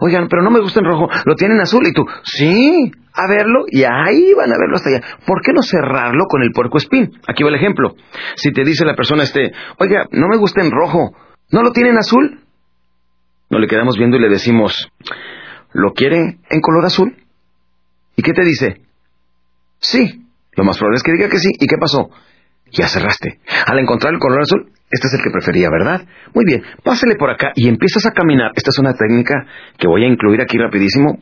[0.00, 3.64] Oigan, pero no me gusta en rojo, lo tienen azul y tú, sí, a verlo
[3.68, 5.18] y ahí van a verlo hasta allá.
[5.24, 7.12] ¿Por qué no cerrarlo con el puerco espín?
[7.28, 7.94] Aquí va el ejemplo.
[8.34, 11.12] Si te dice la persona este, oiga, no me gusta en rojo,
[11.52, 12.40] ¿no lo tienen azul?
[13.50, 14.90] No le quedamos viendo y le decimos,
[15.72, 17.16] ¿lo quieren en color azul?
[18.16, 18.82] ¿Y qué te dice?
[19.78, 20.24] Sí.
[20.52, 21.50] Lo más probable es que diga que sí.
[21.60, 22.10] ¿Y qué pasó?
[22.72, 23.38] Ya cerraste.
[23.66, 26.02] Al encontrar el color azul, este es el que prefería, ¿verdad?
[26.34, 28.52] Muy bien, pásale por acá y empiezas a caminar.
[28.54, 29.46] Esta es una técnica
[29.78, 31.18] que voy a incluir aquí rapidísimo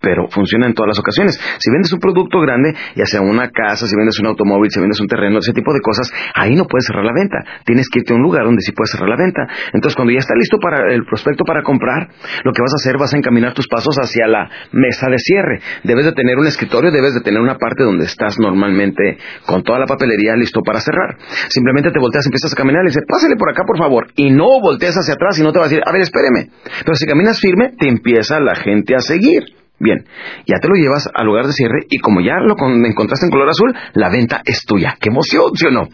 [0.00, 1.38] pero funciona en todas las ocasiones.
[1.58, 5.00] Si vendes un producto grande, ya sea una casa, si vendes un automóvil, si vendes
[5.00, 7.38] un terreno, ese tipo de cosas, ahí no puedes cerrar la venta.
[7.64, 9.42] Tienes que irte a un lugar donde sí puedes cerrar la venta.
[9.72, 12.08] Entonces, cuando ya está listo para el prospecto para comprar,
[12.44, 15.60] lo que vas a hacer, vas a encaminar tus pasos hacia la mesa de cierre.
[15.84, 19.78] Debes de tener un escritorio, debes de tener una parte donde estás normalmente con toda
[19.78, 21.16] la papelería listo para cerrar.
[21.48, 24.06] Simplemente te volteas, empiezas a caminar y dices, pásale por acá, por favor.
[24.14, 26.50] Y no volteas hacia atrás y no te vas a decir, a ver, espéreme.
[26.84, 29.65] Pero si caminas firme, te empieza la gente a seguir.
[29.78, 30.06] Bien,
[30.46, 32.54] ya te lo llevas al lugar de cierre y como ya lo
[32.86, 34.96] encontraste en color azul, la venta es tuya.
[35.00, 35.88] ¡Qué emoción, sí o no!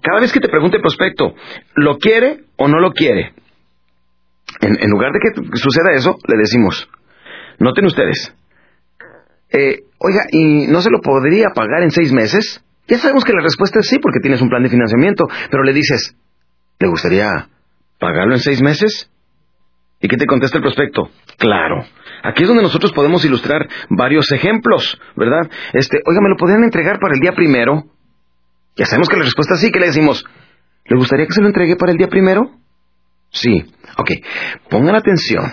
[0.00, 1.34] Cada vez que te pregunte el prospecto,
[1.74, 3.32] ¿lo quiere o no lo quiere?
[4.60, 6.88] En, lugar de que suceda eso, le decimos,
[7.58, 8.34] noten ustedes,
[9.50, 12.62] eh, oiga, ¿y no se lo podría pagar en seis meses?
[12.86, 15.72] Ya sabemos que la respuesta es sí, porque tienes un plan de financiamiento, pero le
[15.72, 16.14] dices,
[16.78, 17.48] ¿le gustaría
[17.98, 19.10] pagarlo en seis meses?
[20.00, 21.10] ¿Y qué te contesta el prospecto?
[21.38, 21.84] Claro.
[22.22, 25.50] Aquí es donde nosotros podemos ilustrar varios ejemplos, ¿verdad?
[25.72, 27.84] Este, oiga, ¿me lo podrían entregar para el día primero?
[28.76, 30.24] Ya sabemos que la respuesta es sí, ¿qué le decimos?
[30.86, 32.50] ¿Le gustaría que se lo entregue para el día primero?
[33.30, 33.64] Sí.
[33.96, 34.10] Ok.
[34.70, 35.44] Pongan atención.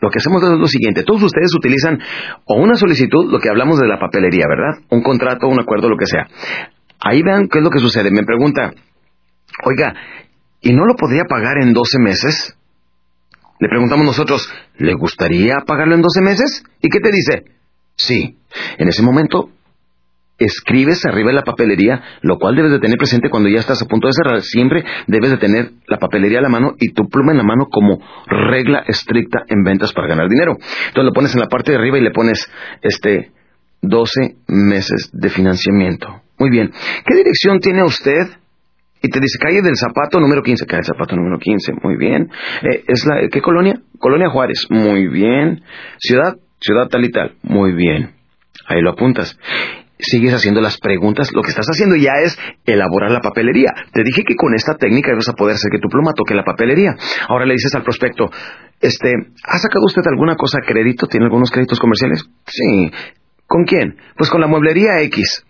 [0.00, 1.02] Lo que hacemos es lo siguiente.
[1.04, 1.98] Todos ustedes utilizan
[2.46, 4.82] o una solicitud, lo que hablamos de la papelería, ¿verdad?
[4.90, 6.26] Un contrato, un acuerdo, lo que sea.
[7.00, 8.10] Ahí vean qué es lo que sucede.
[8.10, 8.72] Me pregunta,
[9.64, 9.94] oiga,
[10.60, 12.56] ¿y no lo podría pagar en 12 meses?
[13.60, 16.64] Le preguntamos nosotros, ¿le gustaría pagarlo en 12 meses?
[16.80, 17.44] ¿Y qué te dice?
[17.94, 18.38] Sí.
[18.78, 19.50] En ese momento,
[20.38, 23.86] escribes arriba en la papelería, lo cual debes de tener presente cuando ya estás a
[23.86, 24.40] punto de cerrar.
[24.40, 27.66] Siempre debes de tener la papelería a la mano y tu pluma en la mano
[27.70, 30.56] como regla estricta en ventas para ganar dinero.
[30.88, 33.30] Entonces lo pones en la parte de arriba y le pones este
[33.82, 36.22] 12 meses de financiamiento.
[36.38, 36.72] Muy bien.
[37.04, 38.39] ¿Qué dirección tiene usted?
[39.02, 40.66] Y te dice calle del zapato número 15.
[40.66, 41.72] Calle del zapato número 15.
[41.82, 42.30] Muy bien.
[42.62, 43.80] Eh, ¿es la, ¿Qué colonia?
[43.98, 44.66] Colonia Juárez.
[44.68, 45.62] Muy bien.
[45.98, 46.36] Ciudad.
[46.60, 47.36] Ciudad tal y tal.
[47.42, 48.10] Muy bien.
[48.66, 49.38] Ahí lo apuntas.
[49.98, 51.30] Sigues haciendo las preguntas.
[51.32, 53.70] Lo que estás haciendo ya es elaborar la papelería.
[53.92, 56.44] Te dije que con esta técnica vas a poder hacer que tu pluma toque la
[56.44, 56.94] papelería.
[57.28, 58.30] Ahora le dices al prospecto,
[58.80, 59.12] este,
[59.44, 61.06] ¿ha sacado usted alguna cosa a crédito?
[61.06, 62.24] ¿Tiene algunos créditos comerciales?
[62.46, 62.90] Sí.
[63.46, 63.96] ¿Con quién?
[64.16, 65.44] Pues con la mueblería X.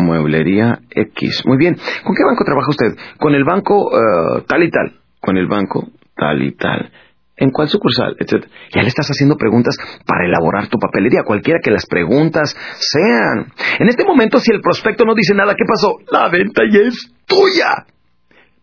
[0.00, 1.42] Mueblería X.
[1.46, 1.76] Muy bien.
[2.04, 2.96] ¿Con qué banco trabaja usted?
[3.18, 5.00] Con el banco eh, tal y tal.
[5.20, 6.90] Con el banco tal y tal.
[7.36, 8.16] ¿En cuál sucursal?
[8.18, 8.52] Etcétera.
[8.74, 9.74] Ya le estás haciendo preguntas
[10.06, 13.50] para elaborar tu papelería, cualquiera que las preguntas sean.
[13.78, 15.96] En este momento, si el prospecto no dice nada, ¿qué pasó?
[16.10, 17.86] La venta ya es tuya.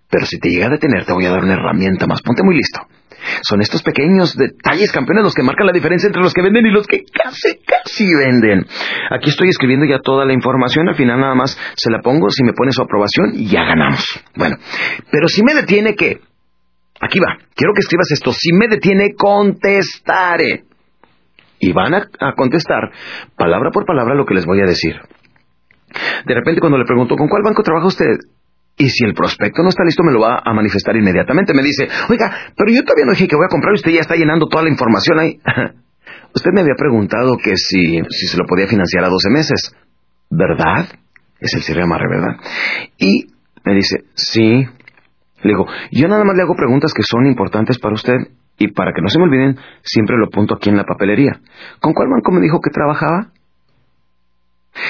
[0.09, 2.21] Pero si te llega a detener, te voy a dar una herramienta más.
[2.21, 2.79] Ponte muy listo.
[3.41, 6.71] Son estos pequeños detalles, campeones, los que marcan la diferencia entre los que venden y
[6.71, 8.65] los que casi, casi venden.
[9.11, 12.43] Aquí estoy escribiendo ya toda la información, al final nada más se la pongo, si
[12.43, 14.05] me pone su aprobación, ya ganamos.
[14.35, 14.57] Bueno,
[15.11, 16.19] pero si me detiene, ¿qué?
[17.01, 18.31] Aquí va, quiero que escribas esto.
[18.31, 20.63] Si me detiene, contestaré.
[21.59, 22.91] Y van a, a contestar
[23.35, 24.95] palabra por palabra lo que les voy a decir.
[26.25, 28.17] De repente cuando le pregunto, ¿con cuál banco trabaja usted?
[28.77, 31.53] Y si el prospecto no está listo, me lo va a manifestar inmediatamente.
[31.53, 34.15] Me dice, oiga, pero yo todavía no dije que voy a comprar usted ya está
[34.15, 35.39] llenando toda la información ahí.
[36.35, 39.75] usted me había preguntado que si, si se lo podía financiar a 12 meses.
[40.29, 40.87] ¿Verdad?
[41.39, 42.37] Es el cierre amarre, ¿verdad?
[42.97, 43.27] Y
[43.65, 44.67] me dice, sí.
[45.41, 48.15] Le digo, yo nada más le hago preguntas que son importantes para usted
[48.59, 51.39] y para que no se me olviden, siempre lo apunto aquí en la papelería.
[51.79, 53.31] ¿Con cuál banco me dijo que trabajaba?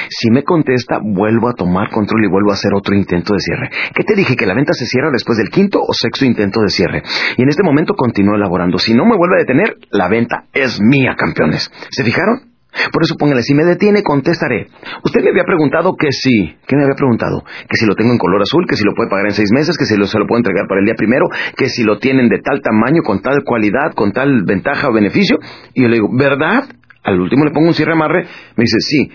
[0.09, 3.69] Si me contesta, vuelvo a tomar control y vuelvo a hacer otro intento de cierre.
[3.93, 4.35] ¿Qué te dije?
[4.35, 7.03] ¿Que la venta se cierra después del quinto o sexto intento de cierre?
[7.37, 8.77] Y en este momento continúo elaborando.
[8.77, 11.71] Si no me vuelve a detener, la venta es mía, campeones.
[11.91, 12.57] ¿Se fijaron?
[12.91, 14.67] Por eso póngale, si me detiene, contestaré.
[15.03, 16.55] Usted me había preguntado que sí.
[16.67, 17.43] ¿Qué me había preguntado?
[17.43, 19.77] Que si lo tengo en color azul, que si lo puede pagar en seis meses,
[19.77, 22.39] que si se lo puedo entregar para el día primero, que si lo tienen de
[22.39, 25.37] tal tamaño, con tal cualidad, con tal ventaja o beneficio.
[25.73, 26.65] Y yo le digo, ¿verdad?
[27.03, 28.23] Al último le pongo un cierre amarre.
[28.55, 29.09] Me dice, sí.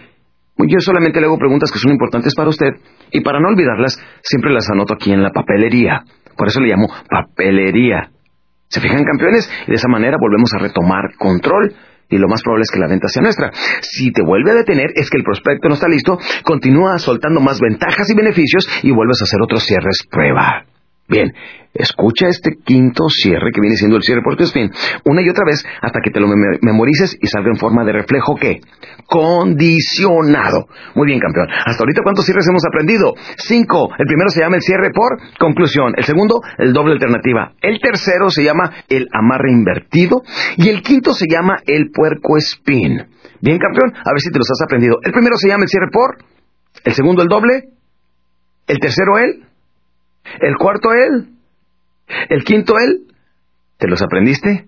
[0.68, 2.74] Yo solamente le hago preguntas que son importantes para usted
[3.10, 6.04] y para no olvidarlas, siempre las anoto aquí en la papelería.
[6.36, 8.10] Por eso le llamo papelería.
[8.68, 9.50] ¿Se fijan, campeones?
[9.66, 11.74] Y de esa manera volvemos a retomar control
[12.08, 13.50] y lo más probable es que la venta sea nuestra.
[13.80, 17.58] Si te vuelve a detener, es que el prospecto no está listo, continúa soltando más
[17.60, 20.71] ventajas y beneficios y vuelves a hacer otros cierres prueba.
[21.12, 21.30] Bien,
[21.74, 24.70] escucha este quinto cierre que viene siendo el cierre por spin
[25.04, 28.34] una y otra vez hasta que te lo memorices y salga en forma de reflejo
[28.40, 28.60] ¿qué?
[29.04, 30.68] condicionado.
[30.94, 31.48] Muy bien, campeón.
[31.50, 33.12] Hasta ahorita, ¿cuántos cierres hemos aprendido?
[33.36, 33.90] Cinco.
[33.98, 35.92] El primero se llama el cierre por conclusión.
[35.98, 37.52] El segundo, el doble alternativa.
[37.60, 40.22] El tercero se llama el amarre invertido.
[40.56, 43.04] Y el quinto se llama el puerco spin.
[43.42, 43.92] Bien, campeón.
[43.92, 44.96] A ver si te los has aprendido.
[45.02, 46.16] El primero se llama el cierre por.
[46.84, 47.68] El segundo, el doble.
[48.66, 49.51] El tercero, el
[50.40, 51.28] el cuarto él.
[52.28, 53.06] El quinto él.
[53.78, 54.66] ¿Te los aprendiste?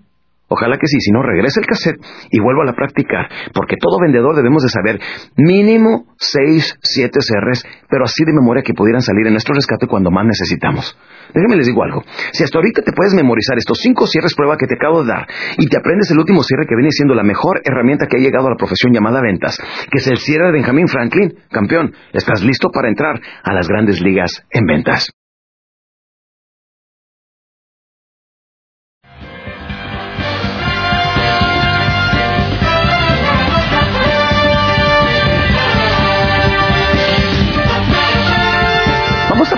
[0.49, 1.99] Ojalá que sí, si no, regrese el cassette
[2.31, 5.01] y vuelva a practicar, porque todo vendedor debemos de saber
[5.37, 10.11] mínimo 6, 7 cierres, pero así de memoria que pudieran salir en nuestro rescate cuando
[10.11, 10.97] más necesitamos.
[11.33, 14.67] Déjenme les digo algo, si hasta ahorita te puedes memorizar estos 5 cierres prueba que
[14.67, 15.27] te acabo de dar
[15.57, 18.47] y te aprendes el último cierre que viene siendo la mejor herramienta que ha llegado
[18.47, 19.59] a la profesión llamada ventas,
[19.91, 24.03] que es el cierre de Benjamin Franklin, campeón, estás listo para entrar a las grandes
[24.03, 25.09] ligas en ventas.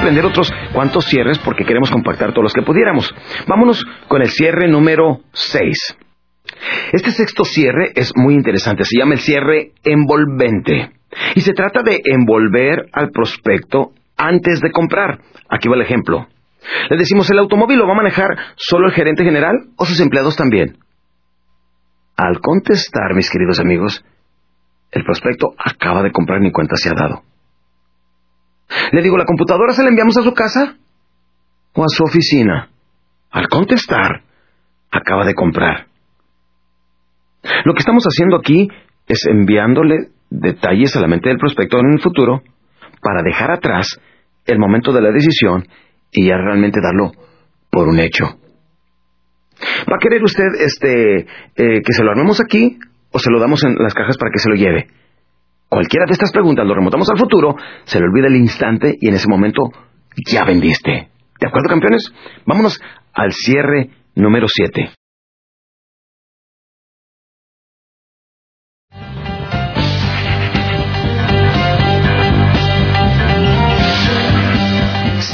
[0.06, 3.12] Aprender otros cuantos cierres porque queremos compactar todos los que pudiéramos.
[3.48, 5.98] Vámonos con el cierre número 6.
[6.92, 10.92] Este sexto cierre es muy interesante, se llama el cierre envolvente.
[11.34, 15.18] Y se trata de envolver al prospecto antes de comprar.
[15.48, 16.28] Aquí va el ejemplo.
[16.88, 20.36] Le decimos, ¿el automóvil lo va a manejar solo el gerente general o sus empleados
[20.36, 20.78] también?
[22.16, 24.04] Al contestar, mis queridos amigos,
[24.92, 27.25] el prospecto acaba de comprar ni cuenta se ha dado.
[28.92, 30.76] Le digo, ¿la computadora se la enviamos a su casa?
[31.74, 32.70] ¿O a su oficina?
[33.30, 34.22] Al contestar,
[34.90, 35.86] acaba de comprar.
[37.64, 38.68] Lo que estamos haciendo aquí
[39.06, 42.42] es enviándole detalles a la mente del prospecto en el futuro
[43.00, 44.00] para dejar atrás
[44.46, 45.66] el momento de la decisión
[46.10, 47.12] y ya realmente darlo
[47.70, 48.24] por un hecho.
[49.90, 52.78] ¿Va a querer usted este eh, que se lo armemos aquí
[53.12, 54.88] o se lo damos en las cajas para que se lo lleve?
[55.68, 59.14] Cualquiera de estas preguntas lo remontamos al futuro, se le olvida el instante y en
[59.14, 59.62] ese momento
[60.30, 61.10] ya vendiste.
[61.40, 62.12] ¿De acuerdo, campeones?
[62.46, 62.80] Vámonos
[63.12, 64.90] al cierre número 7.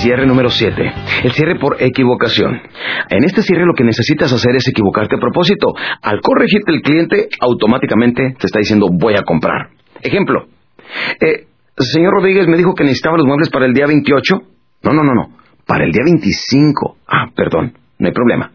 [0.03, 0.93] Cierre número 7.
[1.23, 2.61] El cierre por equivocación.
[3.09, 5.75] En este cierre lo que necesitas hacer es equivocarte a propósito.
[6.01, 9.82] Al corregirte el cliente, automáticamente te está diciendo voy a comprar.
[10.03, 10.47] Ejemplo,
[11.21, 11.47] eh,
[11.77, 14.35] señor Rodríguez me dijo que necesitaba los muebles para el día 28.
[14.83, 15.39] No, no, no, no.
[15.67, 16.97] Para el día 25.
[17.07, 18.51] Ah, perdón, no hay problema.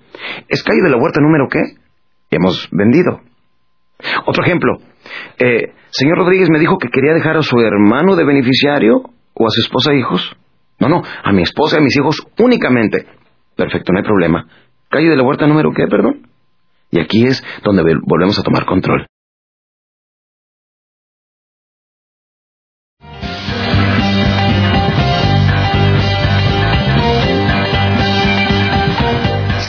[0.47, 1.61] ¿Es calle de la huerta número qué?
[2.29, 3.21] Hemos vendido.
[4.25, 4.77] Otro ejemplo.
[5.39, 9.49] Eh, señor Rodríguez me dijo que quería dejar a su hermano de beneficiario o a
[9.49, 10.35] su esposa e hijos.
[10.79, 13.07] No, no, a mi esposa y a mis hijos únicamente.
[13.55, 14.45] Perfecto, no hay problema.
[14.89, 16.27] Calle de la huerta número qué, perdón.
[16.91, 19.07] Y aquí es donde volvemos a tomar control.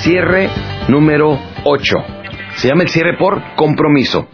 [0.08, 0.48] Cierre
[0.88, 1.96] número 8.
[2.56, 4.26] Se llama el cierre por compromiso.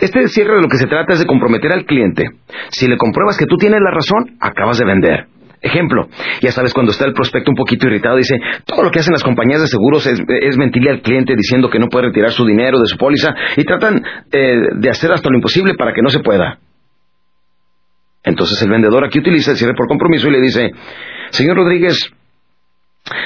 [0.00, 2.30] Este cierre de lo que se trata es de comprometer al cliente.
[2.70, 5.26] Si le compruebas que tú tienes la razón, acabas de vender.
[5.60, 6.08] Ejemplo,
[6.40, 9.22] ya sabes cuando está el prospecto un poquito irritado, dice, todo lo que hacen las
[9.22, 12.86] compañías de seguros es, mentirle al cliente diciendo que no puede retirar su dinero de
[12.86, 14.00] su póliza y tratan
[14.32, 16.58] eh, de hacer hasta lo imposible para que no se pueda.
[18.24, 20.70] Entonces el vendedor aquí utiliza el cierre por compromiso y le dice,
[21.32, 21.98] señor Rodríguez,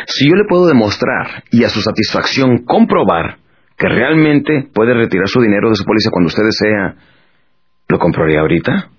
[0.07, 3.39] si yo le puedo demostrar y a su satisfacción comprobar
[3.77, 6.95] que realmente puede retirar su dinero de su póliza cuando usted desea,
[7.89, 8.91] ¿lo compraría ahorita?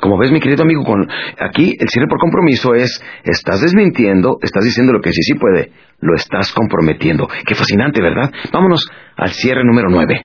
[0.00, 1.08] Como ves, mi querido amigo, con,
[1.38, 5.72] aquí el cierre por compromiso es, estás desmintiendo, estás diciendo lo que sí sí puede,
[6.00, 7.28] lo estás comprometiendo.
[7.46, 8.30] Qué fascinante, ¿verdad?
[8.52, 10.22] Vámonos al cierre número nueve.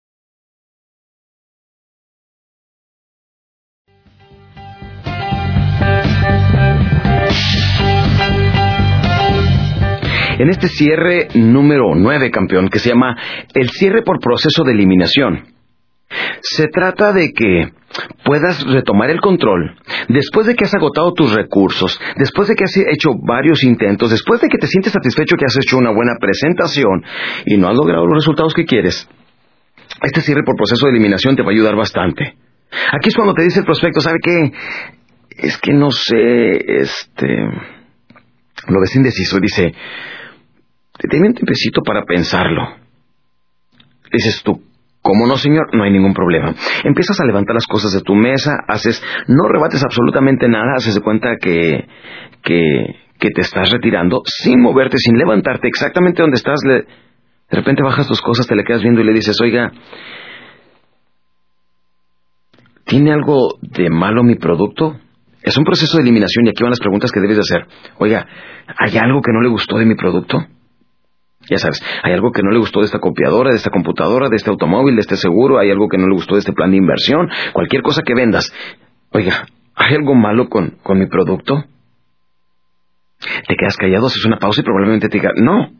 [10.38, 13.16] En este cierre número 9, campeón, que se llama
[13.54, 15.58] el cierre por proceso de eliminación.
[16.42, 17.72] Se trata de que
[18.24, 19.76] puedas retomar el control
[20.08, 24.40] después de que has agotado tus recursos, después de que has hecho varios intentos, después
[24.40, 27.04] de que te sientes satisfecho que has hecho una buena presentación
[27.46, 29.10] y no has logrado los resultados que quieres.
[30.02, 32.36] Este cierre por proceso de eliminación te va a ayudar bastante.
[32.92, 34.52] Aquí es cuando te dice el prospecto, ¿sabe qué?
[35.38, 37.28] Es que no sé, este...
[38.68, 39.72] Lo ves indeciso, dice,
[41.04, 42.76] Deme un tiempecito para pensarlo.
[44.12, 44.62] Dices tú,
[45.02, 45.74] ¿cómo no, señor?
[45.74, 46.54] No hay ningún problema.
[46.84, 51.02] Empiezas a levantar las cosas de tu mesa, haces, no rebates absolutamente nada, haces de
[51.02, 51.88] cuenta que,
[52.42, 56.60] que, que te estás retirando sin moverte, sin levantarte exactamente donde estás.
[56.62, 56.86] de
[57.52, 59.72] repente bajas tus cosas, te le quedas viendo y le dices, oiga,
[62.86, 65.00] ¿tiene algo de malo mi producto?
[65.44, 67.68] Es un proceso de eliminación y aquí van las preguntas que debes de hacer.
[68.00, 68.26] Oiga,
[68.80, 70.40] ¿hay algo que no le gustó de mi producto?
[71.50, 74.36] Ya sabes, hay algo que no le gustó de esta copiadora, de esta computadora, de
[74.36, 76.78] este automóvil, de este seguro, hay algo que no le gustó de este plan de
[76.78, 78.54] inversión, cualquier cosa que vendas.
[79.12, 81.64] Oiga, ¿hay algo malo con, con mi producto?
[83.48, 85.72] Te quedas callado, haces una pausa y probablemente te diga, no,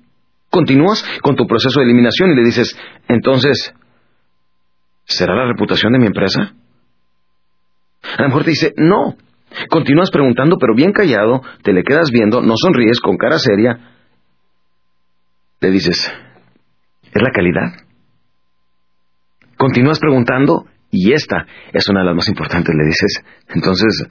[0.50, 3.74] Continúas con tu proceso de eliminación y le dices, entonces,
[5.04, 6.54] ¿será la reputación de mi empresa?
[8.18, 9.16] A lo mejor te dice, no.
[9.70, 13.97] Continúas preguntando, pero bien callado, te le quedas viendo, no sonríes, con cara seria.
[15.60, 16.12] Le dices,
[17.04, 17.86] ¿es la calidad?
[19.58, 24.08] Continúas preguntando, y esta es una de las más importantes, le dices, entonces,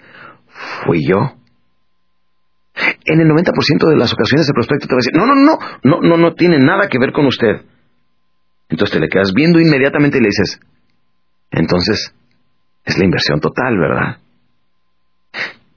[0.84, 1.36] ¿fui yo?
[3.04, 5.58] En el 90% de las ocasiones el prospecto te va a decir, no, no, no,
[5.82, 7.62] no, no, no tiene nada que ver con usted.
[8.68, 10.60] Entonces te le quedas viendo inmediatamente y le dices,
[11.52, 12.12] entonces,
[12.84, 14.18] es la inversión total, ¿verdad?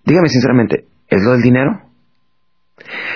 [0.03, 1.88] Dígame sinceramente, ¿es lo del dinero?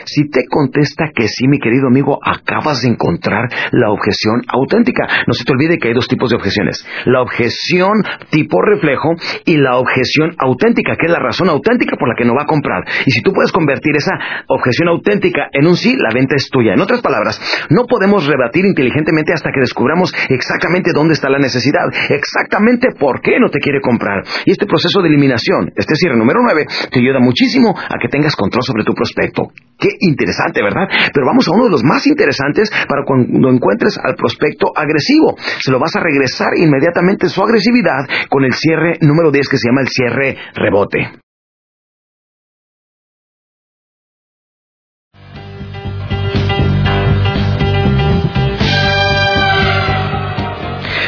[0.06, 5.08] Si te contesta que sí, mi querido amigo, acabas de encontrar la objeción auténtica.
[5.28, 6.86] No se te olvide que hay dos tipos de objeciones.
[7.06, 9.16] La objeción tipo reflejo
[9.46, 12.46] y la objeción auténtica, que es la razón auténtica por la que no va a
[12.46, 12.84] comprar.
[13.06, 14.14] Y si tú puedes convertir esa
[14.48, 16.74] objeción auténtica en un sí, la venta es tuya.
[16.74, 21.86] En otras palabras, no podemos rebatir inteligentemente hasta que descubramos exactamente dónde está la necesidad,
[22.10, 24.24] exactamente por qué no te quiere comprar.
[24.46, 28.36] Y este proceso de eliminación, este cierre número 9, te ayuda muchísimo a que tengas
[28.36, 29.52] control sobre tu prospecto.
[29.78, 30.88] Qué interesante, ¿verdad?
[31.14, 35.36] Pero vamos a uno de los más interesantes para cuando encuentres al prospecto agresivo.
[35.60, 39.68] Se lo vas a regresar inmediatamente su agresividad con el cierre número 10 que se
[39.68, 41.24] llama el cierre rebote.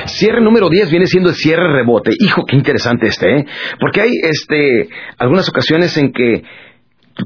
[0.07, 2.11] Cierre número 10 viene siendo el cierre rebote.
[2.17, 3.45] Hijo, qué interesante este, ¿eh?
[3.81, 4.87] Porque hay este,
[5.17, 6.41] algunas ocasiones en que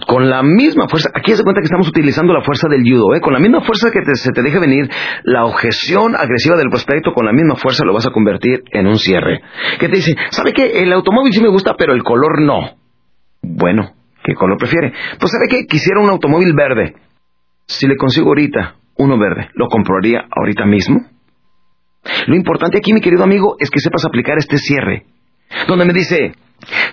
[0.08, 3.22] con la misma fuerza, aquí se cuenta que estamos utilizando la fuerza del judo, ¿eh?
[3.22, 4.88] con la misma fuerza que se te deje venir
[5.24, 8.98] la objeción agresiva del prospecto, con la misma fuerza lo vas a convertir en un
[8.98, 9.42] cierre.
[9.80, 10.84] Que te dice, ¿sabe qué?
[10.84, 12.78] El automóvil sí me gusta, pero el color no.
[13.42, 14.94] Bueno, ¿qué color prefiere?
[15.20, 15.66] Pues ¿sabe qué?
[15.66, 16.94] Quisiera un automóvil verde.
[17.66, 21.02] Si le consigo ahorita uno verde, ¿lo compraría ahorita mismo?
[22.28, 25.06] Lo importante aquí, mi querido amigo, es que sepas aplicar este cierre.
[25.68, 26.34] Donde me dice,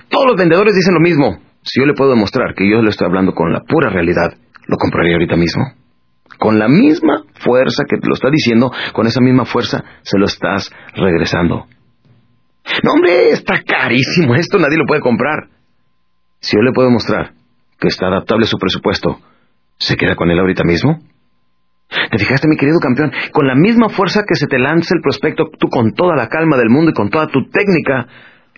[0.09, 1.39] todos los vendedores dicen lo mismo.
[1.67, 4.35] Si yo le puedo demostrar que yo le estoy hablando con la pura realidad,
[4.69, 5.65] lo compraría ahorita mismo.
[6.39, 10.27] Con la misma fuerza que te lo está diciendo, con esa misma fuerza se lo
[10.27, 11.67] estás regresando.
[12.85, 15.49] No, hombre, está carísimo esto, nadie lo puede comprar.
[16.39, 17.33] Si yo le puedo mostrar
[17.81, 19.19] que está adaptable a su presupuesto,
[19.79, 21.01] ¿se queda con él ahorita mismo?
[21.89, 23.11] ¿Te fijaste, mi querido campeón?
[23.33, 26.57] Con la misma fuerza que se te lanza el prospecto, tú con toda la calma
[26.57, 28.07] del mundo y con toda tu técnica,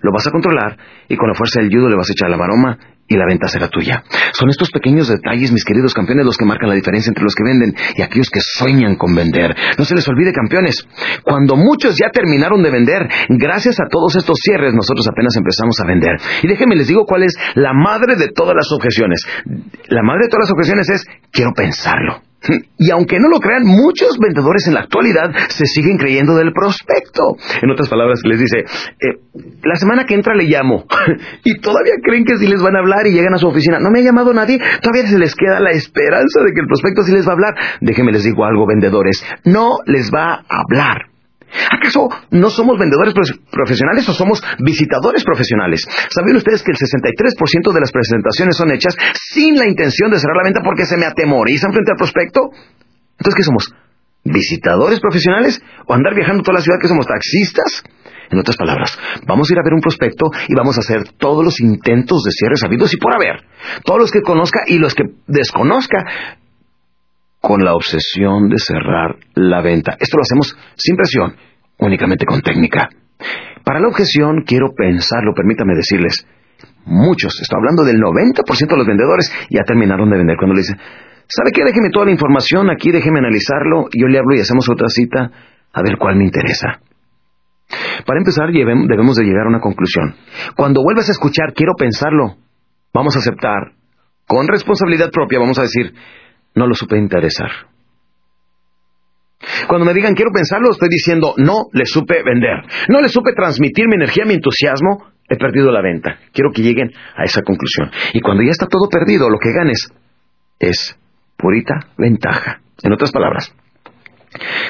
[0.00, 0.76] lo vas a controlar
[1.08, 2.78] y con la fuerza del judo le vas a echar la maroma
[3.08, 4.04] y la venta será tuya.
[4.32, 7.42] Son estos pequeños detalles, mis queridos campeones, los que marcan la diferencia entre los que
[7.42, 9.56] venden y aquellos que sueñan con vender.
[9.78, 10.86] No se les olvide, campeones,
[11.24, 15.86] cuando muchos ya terminaron de vender, gracias a todos estos cierres, nosotros apenas empezamos a
[15.86, 16.16] vender.
[16.42, 19.20] Y déjenme les digo cuál es la madre de todas las objeciones.
[19.88, 22.27] La madre de todas las objeciones es, quiero pensarlo.
[22.78, 27.36] Y aunque no lo crean, muchos vendedores en la actualidad se siguen creyendo del prospecto.
[27.60, 29.18] En otras palabras, les dice, eh,
[29.62, 30.84] la semana que entra le llamo.
[31.44, 33.78] y todavía creen que si les van a hablar y llegan a su oficina.
[33.80, 34.58] No me ha llamado nadie.
[34.80, 37.54] Todavía se les queda la esperanza de que el prospecto sí les va a hablar.
[37.80, 39.24] Déjenme les digo algo, vendedores.
[39.44, 41.07] No les va a hablar.
[41.70, 43.14] ¿Acaso no somos vendedores
[43.50, 45.86] profesionales o somos visitadores profesionales?
[46.10, 50.36] ¿Saben ustedes que el 63% de las presentaciones son hechas sin la intención de cerrar
[50.36, 52.50] la venta porque se me atemorizan frente al prospecto?
[53.18, 53.74] Entonces, ¿qué somos?
[54.24, 55.62] ¿Visitadores profesionales?
[55.86, 57.82] ¿O andar viajando toda la ciudad que somos taxistas?
[58.30, 61.42] En otras palabras, vamos a ir a ver un prospecto y vamos a hacer todos
[61.42, 63.42] los intentos de cierre sabidos y por haber.
[63.84, 66.04] Todos los que conozca y los que desconozca
[67.40, 69.96] con la obsesión de cerrar la venta.
[69.98, 71.36] Esto lo hacemos sin presión,
[71.78, 72.88] únicamente con técnica.
[73.64, 76.26] Para la objeción quiero pensarlo, permítame decirles,
[76.84, 80.78] muchos, estoy hablando del 90% de los vendedores, ya terminaron de vender cuando le dicen,
[81.28, 81.62] ¿sabe qué?
[81.64, 85.30] Déjeme toda la información aquí, déjeme analizarlo, yo le hablo y hacemos otra cita,
[85.72, 86.80] a ver cuál me interesa.
[88.06, 90.14] Para empezar, debemos de llegar a una conclusión.
[90.56, 92.36] Cuando vuelvas a escuchar, quiero pensarlo,
[92.94, 93.72] vamos a aceptar,
[94.26, 95.92] con responsabilidad propia, vamos a decir,
[96.54, 97.50] no lo supe interesar.
[99.68, 102.64] Cuando me digan quiero pensarlo, estoy diciendo no le supe vender.
[102.88, 106.18] No le supe transmitir mi energía, mi entusiasmo, he perdido la venta.
[106.32, 107.90] Quiero que lleguen a esa conclusión.
[108.14, 109.92] Y cuando ya está todo perdido, lo que ganes
[110.58, 110.98] es
[111.36, 112.60] purita ventaja.
[112.82, 113.54] En otras palabras,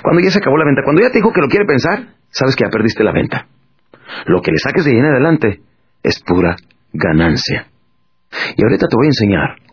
[0.02, 2.56] cuando ya se acabó la venta, cuando ya te dijo que lo quiere pensar, sabes
[2.56, 3.46] que ya perdiste la venta.
[4.26, 5.60] Lo que le saques de ahí en adelante
[6.02, 6.56] es pura
[6.92, 7.68] ganancia.
[8.56, 9.67] Y ahorita te voy a enseñar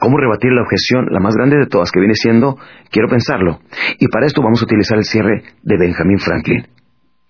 [0.00, 2.56] cómo rebatir la objeción, la más grande de todas, que viene siendo,
[2.90, 3.60] quiero pensarlo.
[3.98, 6.66] Y para esto vamos a utilizar el cierre de Benjamin Franklin,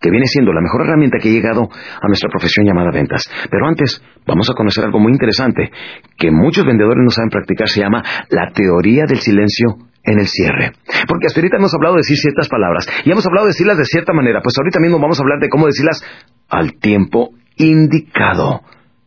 [0.00, 3.28] que viene siendo la mejor herramienta que ha llegado a nuestra profesión llamada ventas.
[3.50, 5.70] Pero antes, vamos a conocer algo muy interesante,
[6.16, 10.72] que muchos vendedores no saben practicar, se llama la teoría del silencio en el cierre.
[11.06, 13.84] Porque hasta ahorita hemos hablado de decir ciertas palabras y hemos hablado de decirlas de
[13.84, 14.40] cierta manera.
[14.42, 16.02] Pues ahorita mismo vamos a hablar de cómo decirlas
[16.48, 18.62] al tiempo indicado.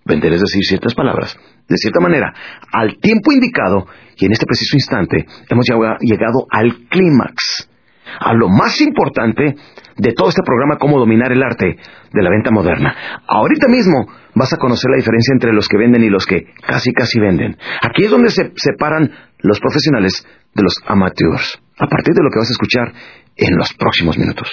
[0.05, 2.33] Vender es decir ciertas palabras de cierta manera
[2.71, 3.87] al tiempo indicado
[4.17, 5.65] y en este preciso instante hemos
[6.01, 7.69] llegado al clímax,
[8.19, 9.55] a lo más importante
[9.97, 11.77] de todo este programa, cómo dominar el arte
[12.11, 13.21] de la venta moderna.
[13.27, 16.91] Ahorita mismo vas a conocer la diferencia entre los que venden y los que casi
[16.93, 17.57] casi venden.
[17.81, 22.39] Aquí es donde se separan los profesionales de los amateurs, a partir de lo que
[22.39, 22.93] vas a escuchar
[23.35, 24.49] en los próximos minutos.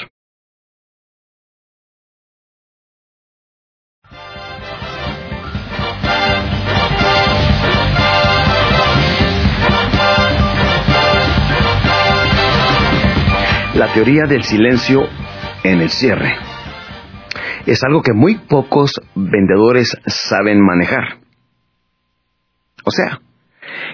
[13.81, 15.09] La teoría del silencio
[15.65, 16.37] en el cierre
[17.65, 21.17] es algo que muy pocos vendedores saben manejar.
[22.85, 23.21] O sea,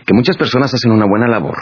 [0.04, 1.54] que muchas personas hacen una buena labor,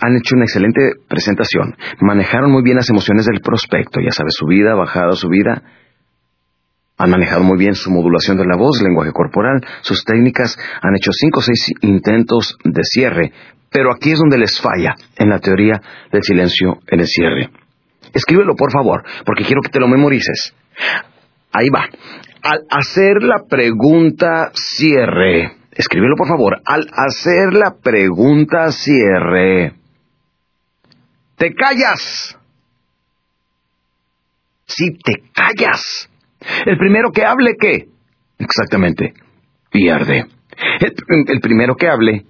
[0.00, 4.46] han hecho una excelente presentación, manejaron muy bien las emociones del prospecto, ya sabes, su
[4.46, 5.62] vida, bajada, su vida,
[7.00, 11.10] han manejado muy bien su modulación de la voz, lenguaje corporal, sus técnicas, han hecho
[11.12, 13.32] cinco o seis intentos de cierre,
[13.70, 15.80] pero aquí es donde les falla en la teoría
[16.12, 17.48] del silencio en el cierre.
[18.12, 20.54] Escríbelo, por favor, porque quiero que te lo memorices.
[21.52, 21.88] Ahí va.
[22.42, 29.72] Al hacer la pregunta cierre, escríbelo por favor, al hacer la pregunta cierre,
[31.36, 32.36] te callas.
[34.66, 36.09] Si te callas.
[36.66, 37.88] El primero que hable, ¿qué?
[38.38, 39.12] Exactamente,
[39.70, 40.26] pierde.
[40.80, 42.24] El, primero que hable,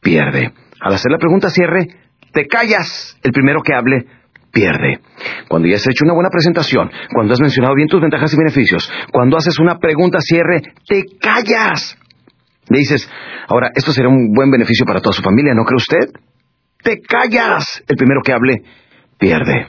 [0.00, 0.52] pierde.
[0.80, 1.86] Al hacer la pregunta cierre,
[2.32, 3.18] te callas.
[3.22, 4.06] El primero que hable,
[4.52, 5.00] pierde.
[5.48, 8.90] Cuando ya has hecho una buena presentación, cuando has mencionado bien tus ventajas y beneficios,
[9.12, 11.98] cuando haces una pregunta cierre, te callas.
[12.68, 13.08] Le dices,
[13.48, 16.20] ahora, esto será un buen beneficio para toda su familia, ¿no cree usted?
[16.82, 17.82] Te callas.
[17.86, 18.62] El primero que hable,
[19.18, 19.68] pierde.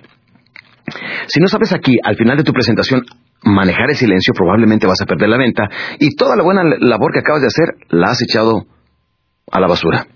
[1.28, 3.04] Si no sabes aquí, al final de tu presentación,
[3.44, 5.70] manejar el silencio, probablemente vas a perder la venta
[6.00, 8.66] y toda la buena labor que acabas de hacer la has echado
[9.52, 10.08] a la basura.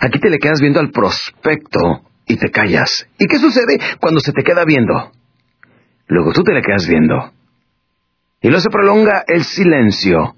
[0.00, 3.06] Aquí te le quedas viendo al prospecto y te callas.
[3.18, 5.12] ¿Y qué sucede cuando se te queda viendo?
[6.08, 7.32] Luego tú te le quedas viendo.
[8.40, 10.34] Y luego se prolonga el silencio.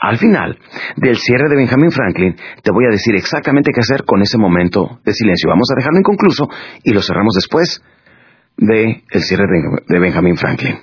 [0.00, 0.56] Al final
[0.96, 5.00] del cierre de Benjamin Franklin, te voy a decir exactamente qué hacer con ese momento
[5.04, 5.50] de silencio.
[5.50, 6.48] Vamos a dejarlo inconcluso
[6.84, 7.82] y lo cerramos después
[8.58, 9.44] del el cierre
[9.86, 10.80] de Benjamin Franklin.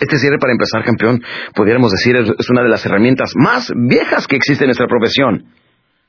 [0.00, 1.22] Este cierre, para empezar, campeón,
[1.54, 5.46] pudiéramos decir, es una de las herramientas más viejas que existe en nuestra profesión.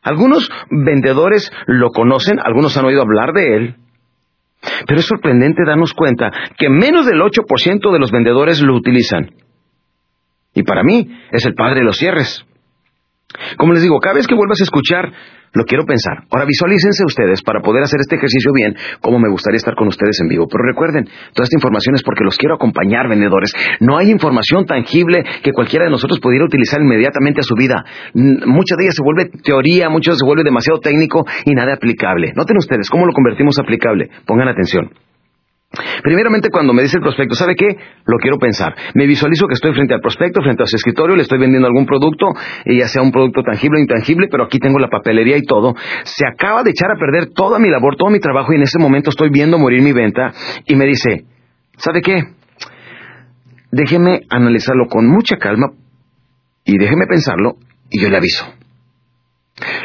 [0.01, 3.75] Algunos vendedores lo conocen, algunos han oído hablar de él,
[4.87, 9.31] pero es sorprendente darnos cuenta que menos del 8% de los vendedores lo utilizan.
[10.53, 12.46] Y para mí es el padre de los cierres.
[13.57, 15.11] Como les digo, cada vez que vuelvas a escuchar
[15.53, 16.23] lo quiero pensar.
[16.29, 20.19] Ahora visualícense ustedes para poder hacer este ejercicio bien, como me gustaría estar con ustedes
[20.21, 20.45] en vivo.
[20.47, 23.53] Pero recuerden, toda esta información es porque los quiero acompañar, vendedores.
[23.79, 27.83] No hay información tangible que cualquiera de nosotros pudiera utilizar inmediatamente a su vida.
[28.13, 32.33] Mucha de ella se vuelve teoría, mucho se vuelve demasiado técnico y nada aplicable.
[32.35, 34.09] Noten ustedes cómo lo convertimos aplicable.
[34.25, 34.91] Pongan atención.
[36.01, 37.67] Primeramente, cuando me dice el prospecto, ¿sabe qué?
[38.05, 38.73] Lo quiero pensar.
[38.93, 41.85] Me visualizo que estoy frente al prospecto, frente a su escritorio, le estoy vendiendo algún
[41.85, 42.27] producto,
[42.65, 45.75] ya sea un producto tangible o intangible, pero aquí tengo la papelería y todo.
[46.03, 48.79] Se acaba de echar a perder toda mi labor, todo mi trabajo, y en ese
[48.79, 50.31] momento estoy viendo morir mi venta,
[50.65, 51.25] y me dice,
[51.77, 52.23] ¿sabe qué?
[53.71, 55.71] Déjeme analizarlo con mucha calma,
[56.63, 57.57] y déjeme pensarlo,
[57.89, 58.45] y yo le aviso.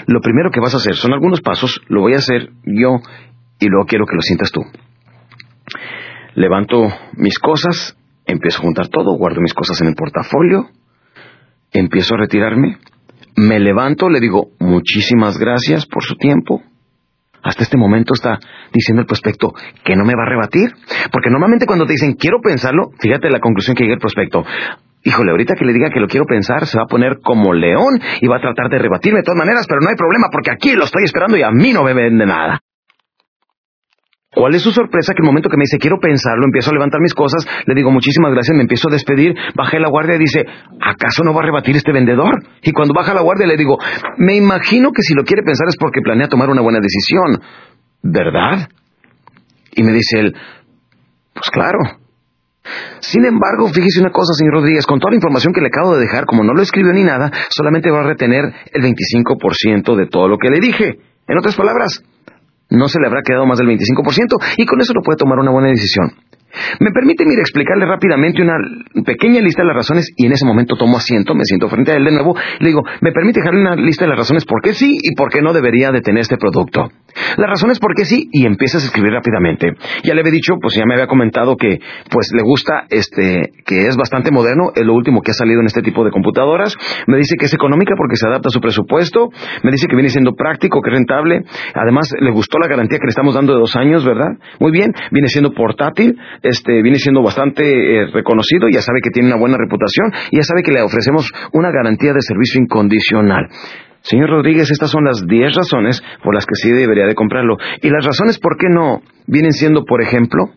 [0.06, 3.00] Lo primero que vas a hacer son algunos pasos, lo voy a hacer yo,
[3.58, 4.62] y luego quiero que lo sientas tú.
[6.34, 7.96] Levanto mis cosas,
[8.26, 10.68] empiezo a juntar todo, guardo mis cosas en el portafolio,
[11.72, 12.78] empiezo a retirarme,
[13.36, 16.62] me levanto, le digo muchísimas gracias por su tiempo.
[17.42, 18.38] Hasta este momento está
[18.72, 19.52] diciendo el prospecto
[19.84, 20.70] que no me va a rebatir.
[21.10, 24.44] Porque normalmente cuando te dicen quiero pensarlo, fíjate la conclusión que llega el prospecto.
[25.04, 28.00] Híjole, ahorita que le diga que lo quiero pensar, se va a poner como león
[28.20, 30.74] y va a tratar de rebatirme de todas maneras, pero no hay problema porque aquí
[30.76, 32.60] lo estoy esperando y a mí no me vende nada.
[34.34, 35.12] ¿Cuál es su sorpresa?
[35.12, 37.90] Que el momento que me dice, quiero pensarlo, empiezo a levantar mis cosas, le digo,
[37.90, 40.46] muchísimas gracias, me empiezo a despedir, bajé la guardia y dice,
[40.80, 42.42] ¿acaso no va a rebatir este vendedor?
[42.62, 43.76] Y cuando baja la guardia le digo,
[44.16, 47.42] me imagino que si lo quiere pensar es porque planea tomar una buena decisión,
[48.02, 48.70] ¿verdad?
[49.74, 50.34] Y me dice él,
[51.34, 51.78] pues claro.
[53.00, 56.00] Sin embargo, fíjese una cosa, señor Rodríguez, con toda la información que le acabo de
[56.00, 60.28] dejar, como no lo escribió ni nada, solamente va a retener el 25% de todo
[60.28, 61.00] lo que le dije.
[61.28, 62.02] En otras palabras,
[62.72, 65.52] no se le habrá quedado más del 25% y con eso no puede tomar una
[65.52, 66.12] buena decisión.
[66.80, 68.54] Me permite, mire, explicarle rápidamente una
[69.04, 71.96] pequeña lista de las razones y en ese momento tomo asiento, me siento frente a
[71.96, 74.74] él de nuevo, le digo, me permite dejarle una lista de las razones por qué
[74.74, 76.90] sí y por qué no debería de tener este producto.
[77.36, 79.72] Las razones por qué sí y empiezas a escribir rápidamente.
[80.02, 81.78] Ya le había dicho, pues ya me había comentado que
[82.10, 85.66] pues le gusta este que es bastante moderno, es lo último que ha salido en
[85.66, 86.76] este tipo de computadoras.
[87.06, 89.28] Me dice que es económica porque se adapta a su presupuesto,
[89.62, 91.44] me dice que viene siendo práctico, que es rentable.
[91.74, 94.32] Además, le gustó la garantía que le estamos dando de dos años, ¿verdad?
[94.58, 99.28] Muy bien, viene siendo portátil, este, viene siendo bastante eh, reconocido, ya sabe que tiene
[99.28, 103.48] una buena reputación, ya sabe que le ofrecemos una garantía de servicio incondicional.
[104.02, 107.56] Señor Rodríguez, estas son las 10 razones por las que sí debería de comprarlo.
[107.80, 110.50] Y las razones por qué no vienen siendo, por ejemplo,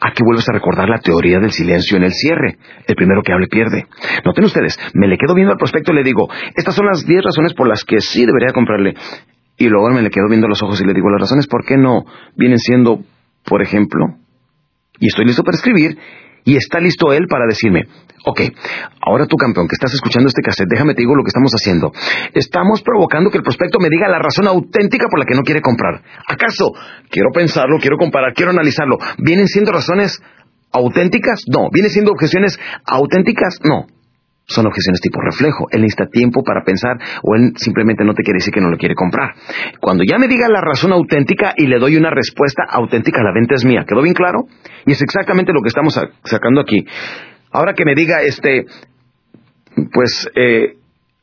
[0.00, 2.58] Aquí vuelves a recordar la teoría del silencio en el cierre.
[2.86, 3.86] El primero que hable pierde.
[4.24, 7.24] Noten ustedes, me le quedo viendo al prospecto y le digo, estas son las 10
[7.24, 8.94] razones por las que sí debería comprarle.
[9.56, 11.76] Y luego me le quedo viendo los ojos y le digo, las razones por qué
[11.76, 12.04] no
[12.36, 13.00] vienen siendo,
[13.46, 14.06] por ejemplo,
[14.98, 15.96] y estoy listo para escribir,
[16.44, 17.88] y está listo él para decirme,
[18.24, 18.40] ok,
[19.00, 21.92] ahora tú campeón que estás escuchando este cassette, déjame te digo lo que estamos haciendo.
[22.34, 25.60] Estamos provocando que el prospecto me diga la razón auténtica por la que no quiere
[25.60, 26.02] comprar.
[26.28, 26.72] ¿Acaso
[27.10, 28.96] quiero pensarlo, quiero comparar, quiero analizarlo?
[29.18, 30.22] ¿Vienen siendo razones
[30.72, 31.42] auténticas?
[31.48, 31.68] No.
[31.72, 33.58] ¿Vienen siendo objeciones auténticas?
[33.64, 33.95] No
[34.46, 35.66] son objeciones tipo reflejo.
[35.70, 38.78] Él necesita tiempo para pensar o él simplemente no te quiere decir que no lo
[38.78, 39.34] quiere comprar.
[39.80, 43.54] Cuando ya me diga la razón auténtica y le doy una respuesta auténtica, la venta
[43.54, 43.84] es mía.
[43.86, 44.46] ¿Quedó bien claro?
[44.86, 46.86] Y es exactamente lo que estamos sacando aquí.
[47.50, 48.66] Ahora que me diga, este,
[49.92, 50.76] pues, eh,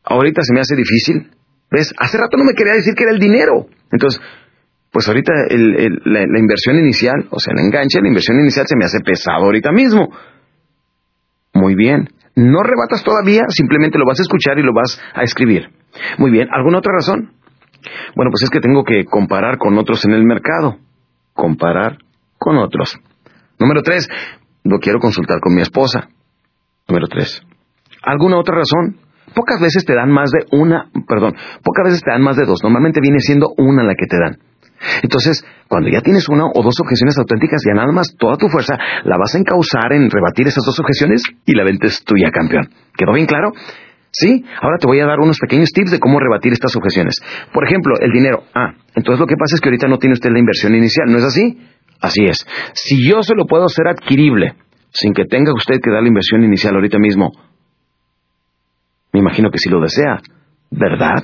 [0.03, 1.31] ahorita se me hace difícil.
[1.71, 1.93] ¿Ves?
[1.97, 3.67] Hace rato no me quería decir que era el dinero.
[3.91, 4.21] Entonces,
[4.91, 8.85] pues ahorita la, la inversión inicial, o sea, el enganche, la inversión inicial se me
[8.85, 10.09] hace pesado ahorita mismo.
[11.53, 12.09] Muy bien.
[12.35, 15.69] No rebatas todavía, simplemente lo vas a escuchar y lo vas a escribir.
[16.17, 17.31] Muy bien, ¿alguna otra razón?
[18.15, 20.77] Bueno, pues es que tengo que comparar con otros en el mercado.
[21.33, 21.97] Comparar
[22.37, 22.99] con otros.
[23.59, 24.07] Número tres,
[24.63, 26.09] lo quiero consultar con mi esposa.
[26.87, 27.41] Número tres.
[28.01, 28.97] ¿Alguna otra razón?
[29.33, 32.59] Pocas veces te dan más de una, perdón, pocas veces te dan más de dos.
[32.61, 34.52] Normalmente viene siendo una la que te dan.
[35.01, 38.77] Entonces, cuando ya tienes una o dos objeciones auténticas, ya nada más toda tu fuerza
[39.03, 42.69] la vas a encauzar en rebatir esas dos objeciones y la venta es tuya, campeón.
[42.97, 43.51] ¿Quedó bien claro?
[44.11, 47.15] Sí, ahora te voy a dar unos pequeños tips de cómo rebatir estas objeciones.
[47.51, 48.43] Por ejemplo, el dinero.
[48.53, 51.17] Ah, entonces lo que pasa es que ahorita no tiene usted la inversión inicial, ¿no
[51.17, 51.57] es así?
[51.99, 52.45] Así es.
[52.73, 54.53] Si yo se lo puedo hacer adquirible
[54.91, 57.31] sin que tenga usted que dar la inversión inicial ahorita mismo,
[59.13, 60.19] me imagino que sí lo desea,
[60.69, 61.23] ¿verdad?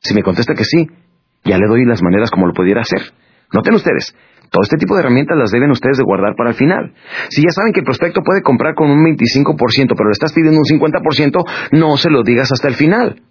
[0.00, 0.88] Si me contesta que sí,
[1.46, 3.00] ya le doy las maneras como lo pudiera hacer.
[3.52, 4.14] Noten ustedes,
[4.50, 6.92] todo este tipo de herramientas las deben ustedes de guardar para el final.
[7.30, 9.56] Si ya saben que el prospecto puede comprar con un 25%,
[9.96, 13.22] pero le estás pidiendo un 50%, no se lo digas hasta el final.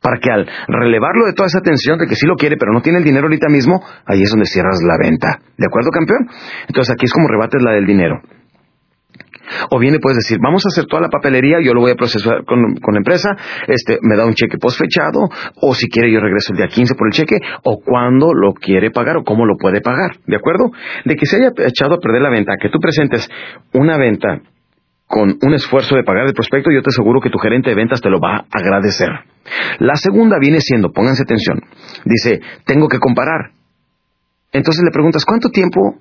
[0.00, 2.82] Para que al relevarlo de toda esa tensión de que sí lo quiere, pero no
[2.82, 5.38] tiene el dinero ahorita mismo, ahí es donde cierras la venta.
[5.56, 6.26] ¿De acuerdo, campeón?
[6.66, 8.20] Entonces aquí es como rebates la del dinero.
[9.70, 11.94] O bien le puedes decir, vamos a hacer toda la papelería, yo lo voy a
[11.94, 13.30] procesar con, la empresa,
[13.68, 15.28] este, me da un cheque postfechado,
[15.60, 18.90] o si quiere yo regreso el día 15 por el cheque, o cuándo lo quiere
[18.90, 20.70] pagar, o cómo lo puede pagar, ¿de acuerdo?
[21.04, 23.28] De que se haya echado a perder la venta, que tú presentes
[23.72, 24.40] una venta
[25.06, 28.00] con un esfuerzo de pagar el prospecto, yo te aseguro que tu gerente de ventas
[28.00, 29.10] te lo va a agradecer.
[29.78, 31.60] La segunda viene siendo, pónganse atención,
[32.04, 33.50] dice, tengo que comparar.
[34.52, 35.98] Entonces le preguntas, ¿cuánto tiempo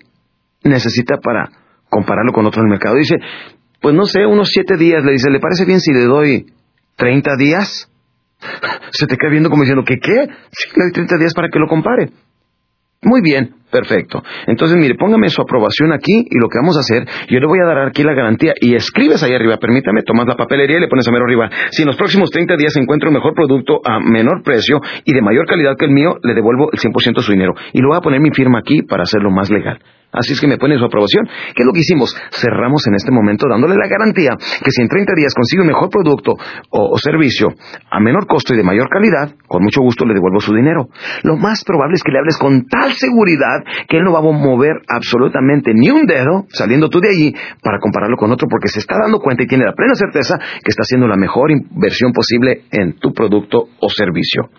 [0.64, 1.50] necesita para
[1.92, 2.96] compararlo con otro en el mercado.
[2.96, 3.18] Dice,
[3.80, 5.04] pues no sé, unos siete días.
[5.04, 6.48] Le dice, ¿le parece bien si le doy
[6.96, 7.92] 30 días?
[8.92, 10.28] Se te queda viendo como diciendo, ¿qué qué?
[10.52, 12.10] Sí, le doy 30 días para que lo compare.
[13.04, 14.22] Muy bien, perfecto.
[14.46, 17.58] Entonces, mire, póngame su aprobación aquí y lo que vamos a hacer, yo le voy
[17.60, 20.88] a dar aquí la garantía y escribes ahí arriba, permítame, tomas la papelería y le
[20.88, 21.50] pones a mero arriba.
[21.72, 25.22] Si en los próximos 30 días encuentro un mejor producto a menor precio y de
[25.24, 27.56] mayor calidad que el mío, le devuelvo el 100% de su dinero.
[27.74, 29.80] Y lo voy a poner mi firma aquí para hacerlo más legal.
[30.12, 31.26] Así es que me pone su aprobación.
[31.56, 32.16] ¿Qué es lo que hicimos?
[32.32, 35.90] Cerramos en este momento dándole la garantía que si en 30 días consigue un mejor
[35.90, 36.36] producto
[36.70, 37.50] o, servicio
[37.90, 40.90] a menor costo y de mayor calidad, con mucho gusto le devuelvo su dinero.
[41.24, 44.22] Lo más probable es que le hables con tal seguridad que él no va a
[44.22, 47.34] mover absolutamente ni un dedo saliendo tú de allí
[47.64, 50.70] para compararlo con otro porque se está dando cuenta y tiene la plena certeza que
[50.70, 54.50] está haciendo la mejor inversión posible en tu producto o servicio.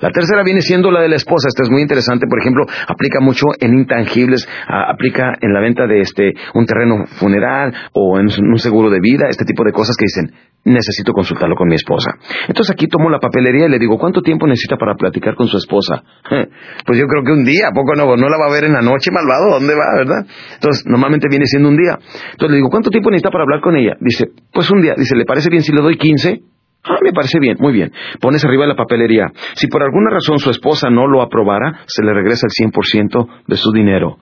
[0.00, 1.46] La tercera viene siendo la de la esposa.
[1.48, 2.26] Esta es muy interesante.
[2.26, 4.48] Por ejemplo, aplica mucho en intangibles,
[4.92, 9.26] aplica en la venta de este un terreno funeral o en un seguro de vida,
[9.28, 10.32] este tipo de cosas que dicen,
[10.64, 12.12] necesito consultarlo con mi esposa.
[12.48, 15.56] Entonces aquí tomo la papelería y le digo, ¿cuánto tiempo necesita para platicar con su
[15.56, 16.02] esposa?
[16.84, 18.16] Pues yo creo que un día, ¿a poco no?
[18.16, 19.60] No la va a ver en la noche, malvado?
[19.60, 20.26] ¿Dónde va, verdad?
[20.54, 21.98] Entonces, normalmente viene siendo un día.
[22.32, 23.96] Entonces le digo, ¿cuánto tiempo necesita para hablar con ella?
[24.00, 24.94] Dice, pues un día.
[24.96, 26.42] Dice, ¿le parece bien si le doy 15?
[26.84, 27.92] Ah, me parece bien, muy bien.
[28.20, 29.30] Pones arriba la papelería.
[29.54, 33.56] Si por alguna razón su esposa no lo aprobara, se le regresa el 100% de
[33.56, 34.18] su dinero.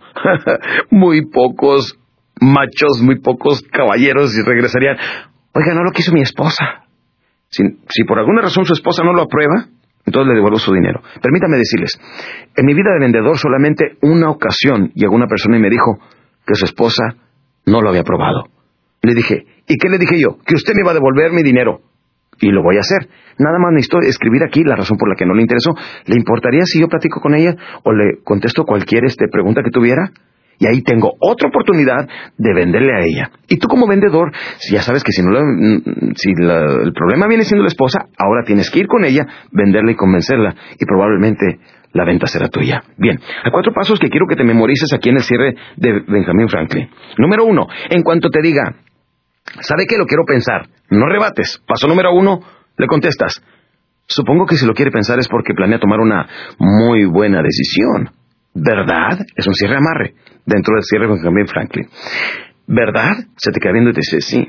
[0.90, 1.98] muy pocos
[2.40, 4.96] machos, muy pocos caballeros y regresarían.
[5.54, 6.84] Oiga, no lo quiso mi esposa.
[7.48, 9.66] Si, si por alguna razón su esposa no lo aprueba,
[10.04, 11.00] entonces le devuelvo su dinero.
[11.22, 11.98] Permítame decirles,
[12.56, 15.98] en mi vida de vendedor solamente una ocasión llegó una persona y me dijo
[16.46, 17.04] que su esposa
[17.66, 18.44] no lo había aprobado.
[19.02, 20.36] Le dije, ¿y qué le dije yo?
[20.44, 21.80] Que usted me iba a devolver mi dinero.
[22.40, 23.08] Y lo voy a hacer.
[23.38, 25.72] Nada más necesito escribir aquí la razón por la que no le interesó.
[26.06, 30.10] ¿Le importaría si yo platico con ella o le contesto cualquier este, pregunta que tuviera?
[30.58, 33.30] Y ahí tengo otra oportunidad de venderle a ella.
[33.48, 34.30] Y tú como vendedor,
[34.70, 38.70] ya sabes que si, no mm, si el problema viene siendo la esposa, ahora tienes
[38.70, 40.54] que ir con ella, venderla y convencerla.
[40.78, 41.60] Y probablemente
[41.92, 42.82] la venta será tuya.
[42.98, 46.48] Bien, hay cuatro pasos que quiero que te memorices aquí en el cierre de Benjamin
[46.48, 46.90] Franklin.
[47.16, 48.74] Número uno, en cuanto te diga,
[49.60, 50.68] ¿sabe qué lo quiero pensar?
[50.90, 51.62] No rebates.
[51.66, 52.40] Paso número uno,
[52.76, 53.42] le contestas.
[54.06, 56.26] Supongo que si lo quiere pensar es porque planea tomar una
[56.58, 58.10] muy buena decisión.
[58.52, 59.20] ¿Verdad?
[59.36, 60.14] Es un cierre amarre
[60.44, 61.88] dentro del cierre Benjamin Franklin.
[62.66, 63.12] ¿Verdad?
[63.36, 64.48] Se te queda viendo y te dice sí.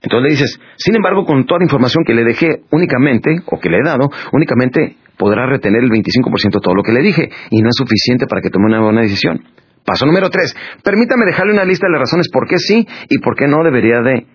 [0.00, 3.70] Entonces le dices, sin embargo, con toda la información que le dejé únicamente, o que
[3.70, 7.62] le he dado, únicamente podrá retener el 25% de todo lo que le dije, y
[7.62, 9.42] no es suficiente para que tome una buena decisión.
[9.84, 13.36] Paso número tres, permítame dejarle una lista de las razones por qué sí y por
[13.36, 14.26] qué no debería de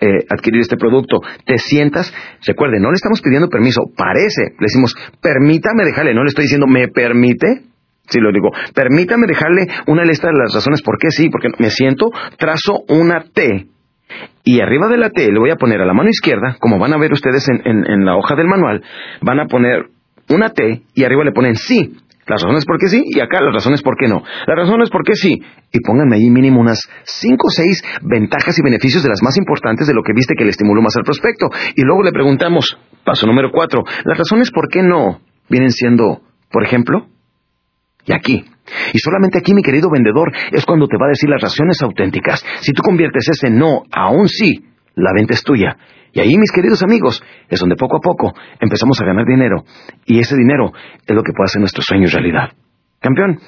[0.00, 1.18] eh, adquirir este producto.
[1.44, 2.12] Te sientas,
[2.46, 6.66] recuerde, no le estamos pidiendo permiso, parece, le decimos, permítame dejarle, no le estoy diciendo,
[6.66, 7.62] ¿me permite?
[8.08, 11.70] Sí, lo digo, permítame dejarle una lista de las razones por qué sí, porque me
[11.70, 13.66] siento, trazo una T
[14.44, 16.94] y arriba de la T le voy a poner a la mano izquierda, como van
[16.94, 18.82] a ver ustedes en, la hoja del manual,
[19.20, 19.86] van a poner
[20.30, 21.96] una T y arriba le ponen sí.
[22.28, 24.22] Las razones por qué sí y acá las razones por qué no.
[24.46, 25.40] Las razones por qué sí.
[25.72, 29.86] Y pónganme ahí mínimo unas cinco o seis ventajas y beneficios de las más importantes
[29.86, 31.48] de lo que viste que le estimuló más al prospecto.
[31.74, 36.20] Y luego le preguntamos, paso número cuatro, las razones por qué no vienen siendo,
[36.50, 37.06] por ejemplo,
[38.04, 38.44] y aquí.
[38.92, 42.44] Y solamente aquí, mi querido vendedor, es cuando te va a decir las razones auténticas.
[42.60, 44.64] Si tú conviertes ese no a un sí,
[44.94, 45.76] la venta es tuya.
[46.12, 49.64] Y ahí, mis queridos amigos, es donde poco a poco empezamos a ganar dinero.
[50.06, 50.72] Y ese dinero
[51.06, 52.50] es lo que puede hacer nuestros sueños realidad.
[53.00, 53.38] Campeón,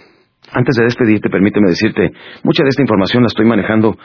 [0.52, 2.10] antes de despedirte, permíteme decirte,
[2.44, 3.96] mucha de esta información la estoy manejando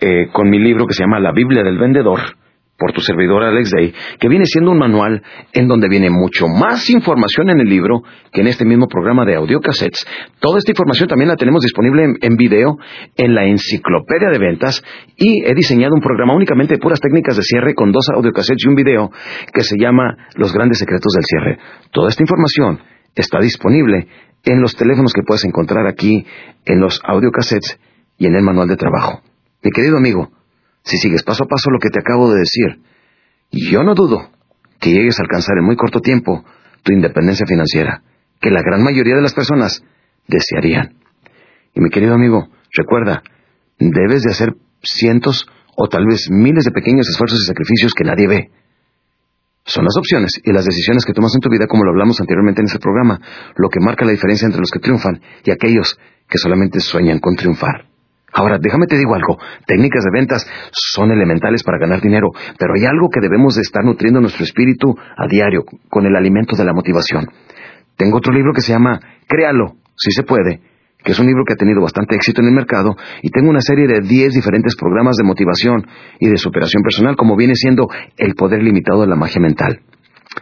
[0.00, 2.20] eh, con mi libro que se llama La Biblia del Vendedor
[2.80, 5.22] por tu servidor Alex Day, que viene siendo un manual
[5.52, 8.02] en donde viene mucho más información en el libro
[8.32, 10.06] que en este mismo programa de audiocassettes.
[10.40, 12.78] Toda esta información también la tenemos disponible en, video
[13.16, 14.82] en la enciclopedia de ventas
[15.16, 18.68] y he diseñado un programa únicamente de puras técnicas de cierre con dos audiocassettes y
[18.68, 19.10] un video
[19.52, 21.58] que se llama Los grandes secretos del cierre.
[21.92, 22.80] Toda esta información
[23.14, 24.08] está disponible
[24.44, 26.24] en los teléfonos que puedes encontrar aquí
[26.64, 27.78] en los audiocassettes
[28.16, 29.20] y en el manual de trabajo.
[29.62, 30.30] Mi querido amigo,
[30.82, 32.82] si sigues paso a paso lo que te acabo de decir.
[33.50, 34.30] Yo no dudo
[34.80, 36.44] que llegues a alcanzar en muy corto tiempo
[36.82, 38.02] tu independencia financiera,
[38.40, 39.84] que la gran mayoría de las personas
[40.26, 40.94] desearían.
[41.74, 43.22] Y mi querido amigo, recuerda,
[43.78, 48.26] debes de hacer cientos o tal vez miles de pequeños esfuerzos y sacrificios que nadie
[48.26, 48.50] ve.
[49.64, 52.60] Son las opciones y las decisiones que tomas en tu vida, como lo hablamos anteriormente
[52.60, 53.20] en este programa,
[53.56, 57.36] lo que marca la diferencia entre los que triunfan y aquellos que solamente sueñan con
[57.36, 57.89] triunfar.
[58.32, 62.28] Ahora, déjame te digo algo, técnicas de ventas son elementales para ganar dinero,
[62.58, 66.56] pero hay algo que debemos de estar nutriendo nuestro espíritu a diario con el alimento
[66.56, 67.26] de la motivación.
[67.96, 70.60] Tengo otro libro que se llama Créalo, si se puede,
[71.02, 73.60] que es un libro que ha tenido bastante éxito en el mercado, y tengo una
[73.60, 75.86] serie de 10 diferentes programas de motivación
[76.18, 79.80] y de superación personal, como viene siendo el poder limitado de la magia mental.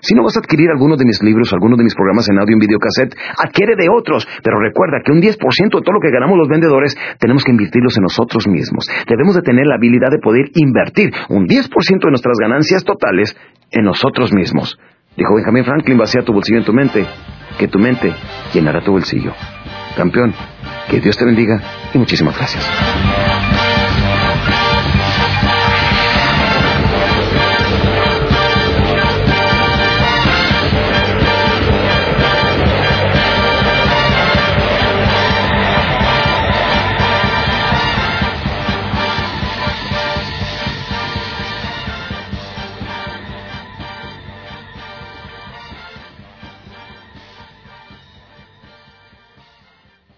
[0.00, 2.56] Si no vas a adquirir alguno de mis libros alguno de mis programas en audio
[2.56, 4.28] y video cassette, adquiere de otros.
[4.42, 7.96] Pero recuerda que un 10% de todo lo que ganamos los vendedores tenemos que invertirlos
[7.96, 8.84] en nosotros mismos.
[9.08, 13.34] Debemos de tener la habilidad de poder invertir un 10% de nuestras ganancias totales
[13.70, 14.78] en nosotros mismos.
[15.16, 17.06] Dijo Benjamin Franklin, vacía tu bolsillo en tu mente,
[17.58, 18.12] que tu mente
[18.52, 19.32] llenará tu bolsillo.
[19.96, 20.32] Campeón,
[20.90, 21.60] que Dios te bendiga
[21.92, 23.57] y muchísimas gracias.